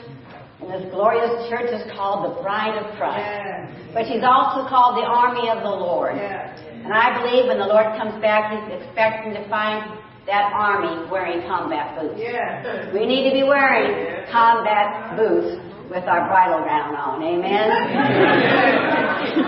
[0.63, 3.75] and this glorious church is called the bride of Christ.
[3.93, 6.15] But she's also called the army of the Lord.
[6.15, 9.81] And And I believe when the Lord comes back, He's expecting to find
[10.29, 12.21] that army wearing combat boots.
[12.21, 12.93] Yeah.
[12.93, 15.57] We need to be wearing combat boots
[15.89, 17.25] with our bridal gown on.
[17.25, 17.73] Amen?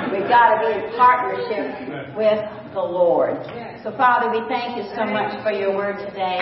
[0.16, 2.40] We've got to be in partnership with
[2.72, 3.36] the Lord.
[3.84, 6.40] So, Father, we thank you so much for your word today.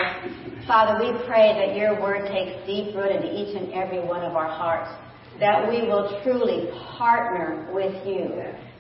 [0.70, 4.39] Father, we pray that your word takes deep root into each and every one of
[4.39, 4.95] our hearts,
[5.41, 8.31] that we will truly partner with you,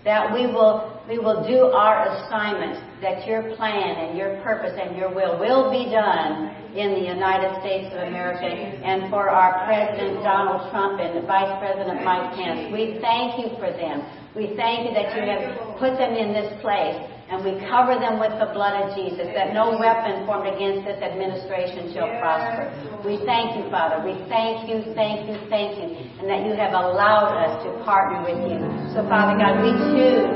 [0.04, 4.96] that we will, we will do our assignment, that your plan and your purpose and
[4.96, 10.24] your will will be done in the United States of America and for our President
[10.24, 12.72] Donald Trump and the Vice President Mike Pence.
[12.72, 14.02] We thank you for them.
[14.34, 16.96] We thank you that you have put them in this place
[17.32, 21.00] and we cover them with the blood of Jesus, that no weapon formed against this
[21.00, 22.68] administration shall prosper.
[23.08, 24.04] We thank you, Father.
[24.04, 28.22] We thank you, thank you, thank you, and that you have allowed us to partner
[28.22, 28.62] with you.
[28.94, 30.30] So, Father God, we choose,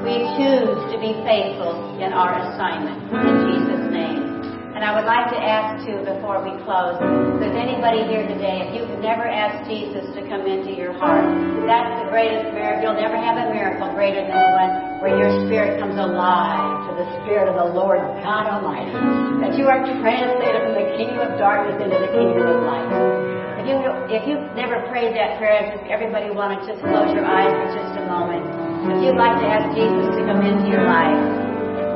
[0.00, 2.96] we choose to be faithful in our assignment.
[3.12, 4.24] In Jesus' name.
[4.72, 6.96] And I would like to ask too, before we close,
[7.36, 11.28] if there's anybody here today, if you've never asked Jesus to come into your heart,
[11.68, 12.88] that's the greatest miracle.
[12.88, 14.72] You'll never have a miracle greater than the one
[15.04, 18.96] where your spirit comes alive to the Spirit of the Lord God Almighty.
[19.44, 23.35] That you are translated from the kingdom of darkness into the kingdom of light.
[23.66, 27.50] You if you've never prayed that prayer, if everybody wanted to just close your eyes
[27.50, 28.46] for just a moment.
[28.94, 31.18] If you'd like to ask Jesus to come into your life,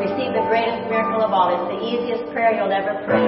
[0.03, 1.55] receive the greatest miracle of all.
[1.55, 3.23] It's the easiest prayer you'll ever pray.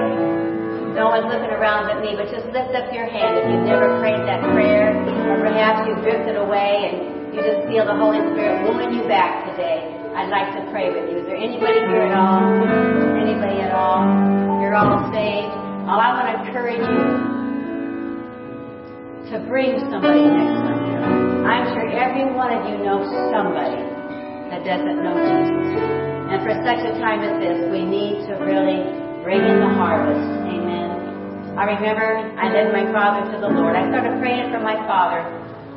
[0.91, 3.87] No one's looking around but me, but just lift up your hand if you've never
[4.03, 8.67] prayed that prayer, or perhaps you've drifted away and you just feel the Holy Spirit
[8.67, 9.87] wooing you back today.
[10.19, 11.23] I'd like to pray with you.
[11.23, 12.43] Is there anybody here at all?
[13.23, 14.03] Anybody at all?
[14.59, 15.55] You're all saved.
[15.87, 17.42] Well, I want to encourage you
[19.31, 20.99] to bring somebody next Sunday.
[21.47, 23.79] I'm sure every one of you knows somebody
[24.51, 25.79] that doesn't know Jesus.
[26.27, 28.83] And for such a time as this, we need to really
[29.23, 30.27] bring in the harvest.
[30.43, 31.55] Amen.
[31.55, 32.03] I remember
[32.35, 33.75] I led my father to the Lord.
[33.75, 35.23] I started praying for my father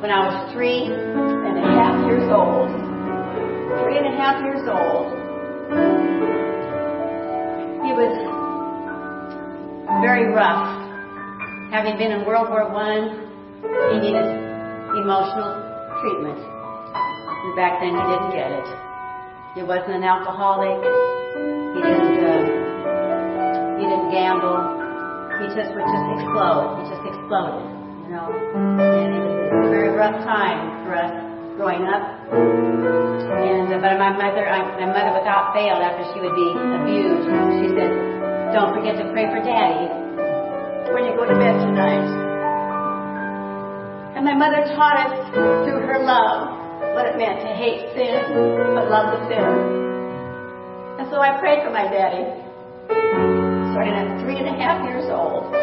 [0.03, 2.67] when I was three and a half years old.
[3.85, 5.07] Three and a half years old.
[7.87, 8.11] He was
[10.03, 10.83] very rough.
[11.71, 13.26] Having been in World War One,
[13.99, 14.27] needed
[14.95, 15.61] emotional
[16.01, 16.39] treatment.
[16.39, 18.67] And back then he didn't get it.
[19.55, 20.77] He wasn't an alcoholic.
[21.73, 22.21] He didn't.
[22.21, 22.67] Uh,
[23.77, 24.57] he didn't gamble.
[25.41, 26.81] He just would just explode.
[26.81, 27.65] He just exploded,
[28.05, 28.29] you know.
[28.33, 31.13] And it was a very rough time for us
[31.57, 32.05] growing up.
[32.31, 37.25] And uh, but my mother, I, my mother, without fail, after she would be abused,
[37.61, 37.91] she said,
[38.53, 39.89] "Don't forget to pray for Daddy
[40.93, 42.26] when you go to bed tonight."
[44.17, 46.49] And my mother taught us through her love
[46.97, 48.17] what it meant to hate sin,
[48.73, 50.97] but love the sinner.
[50.97, 52.25] And so I prayed for my daddy,
[53.77, 55.53] starting at three and a half years old.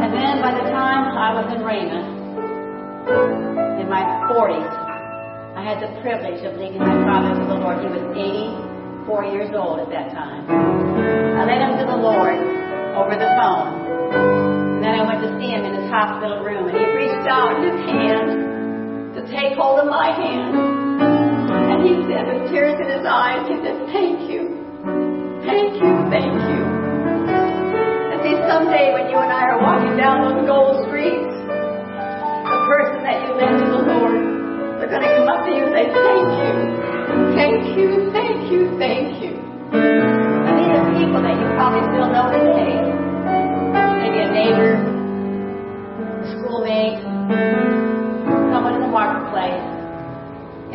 [0.00, 2.08] And then by the time I was in Raymond,
[3.76, 4.72] in my 40s,
[5.52, 7.84] I had the privilege of leading my father to the Lord.
[7.84, 8.00] He was
[9.04, 10.48] 84 years old at that time.
[10.48, 12.40] I led him to the Lord
[12.96, 13.81] over the phone.
[15.02, 17.78] I went to see him in his hospital room, and he reached out in his
[17.90, 20.54] hand to take hold of my hand.
[20.54, 24.62] And he said, with tears in his eyes, he said, Thank you.
[25.42, 25.90] Thank you.
[26.06, 26.62] Thank you.
[28.14, 33.02] And see, someday when you and I are walking down those gold streets, the person
[33.02, 34.22] that you led to the Lord,
[34.78, 36.54] they're going to come up to you and say, Thank you.
[37.34, 37.90] Thank you.
[38.14, 38.60] Thank you.
[38.78, 39.34] Thank you.
[39.74, 43.01] And these are people that you probably still know today.
[43.72, 47.00] Maybe a neighbor, a schoolmate,
[48.52, 49.64] someone in the marketplace,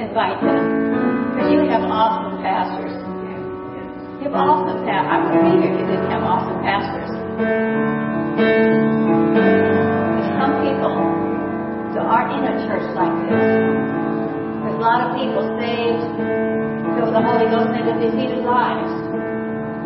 [0.01, 1.37] invite them.
[1.37, 2.89] Because you have awesome pastors.
[4.17, 5.13] You have awesome pastors.
[5.13, 7.09] I would be here if you didn't have awesome pastors.
[10.41, 10.97] Some people
[11.93, 13.45] that aren't in a church like this.
[14.65, 16.01] There's a lot of people saved,
[16.97, 18.89] filled with the Holy Ghost, and have defeated lives.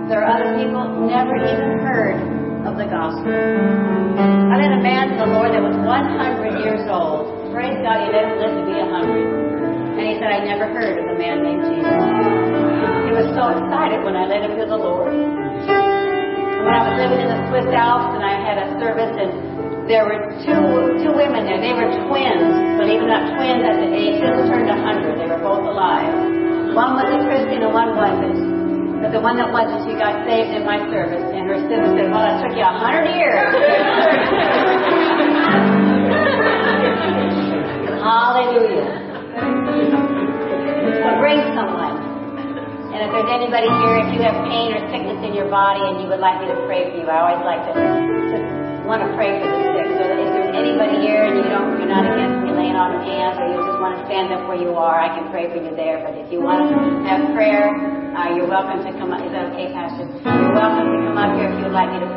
[0.07, 3.33] There are other people never even heard of the gospel.
[3.33, 7.49] I led a man to the Lord that was 100 years old.
[7.49, 9.25] Praise God, he him live to be hundred.
[9.97, 12.01] And he said, I never heard of a man named Jesus.
[13.09, 15.09] He was so excited when I led him to the Lord.
[15.09, 20.05] When I was living in the Swiss Alps and I had a service and there
[20.05, 21.57] were two two women there.
[21.57, 25.17] They were twins, it or not, twins at the age just turned hundred.
[25.17, 26.13] They were both alive.
[26.77, 28.50] One was a Christian and one wasn't.
[29.01, 31.25] But the one that wasn't, she got saved in my service.
[31.33, 33.33] And her sister said, Well, that took you a hundred years.
[38.01, 38.85] Hallelujah.
[41.01, 41.97] So bring someone.
[42.93, 45.97] And if there's anybody here, if you have pain or sickness in your body and
[46.01, 48.45] you would like me to pray for you, I always like to just
[48.85, 49.87] want to pray for the sick.
[49.97, 53.01] So that if there's anybody here and you don't, you're not against me laying on
[53.05, 55.61] hands, or you just want to stand up where you are, I can pray for
[55.61, 56.01] you there.
[56.01, 56.73] But if you want to
[57.05, 59.23] have prayer, uh, you're welcome to come up.
[59.25, 60.03] Is that okay, Pastor?
[60.03, 62.11] You're welcome to come up here if you would like me to pray.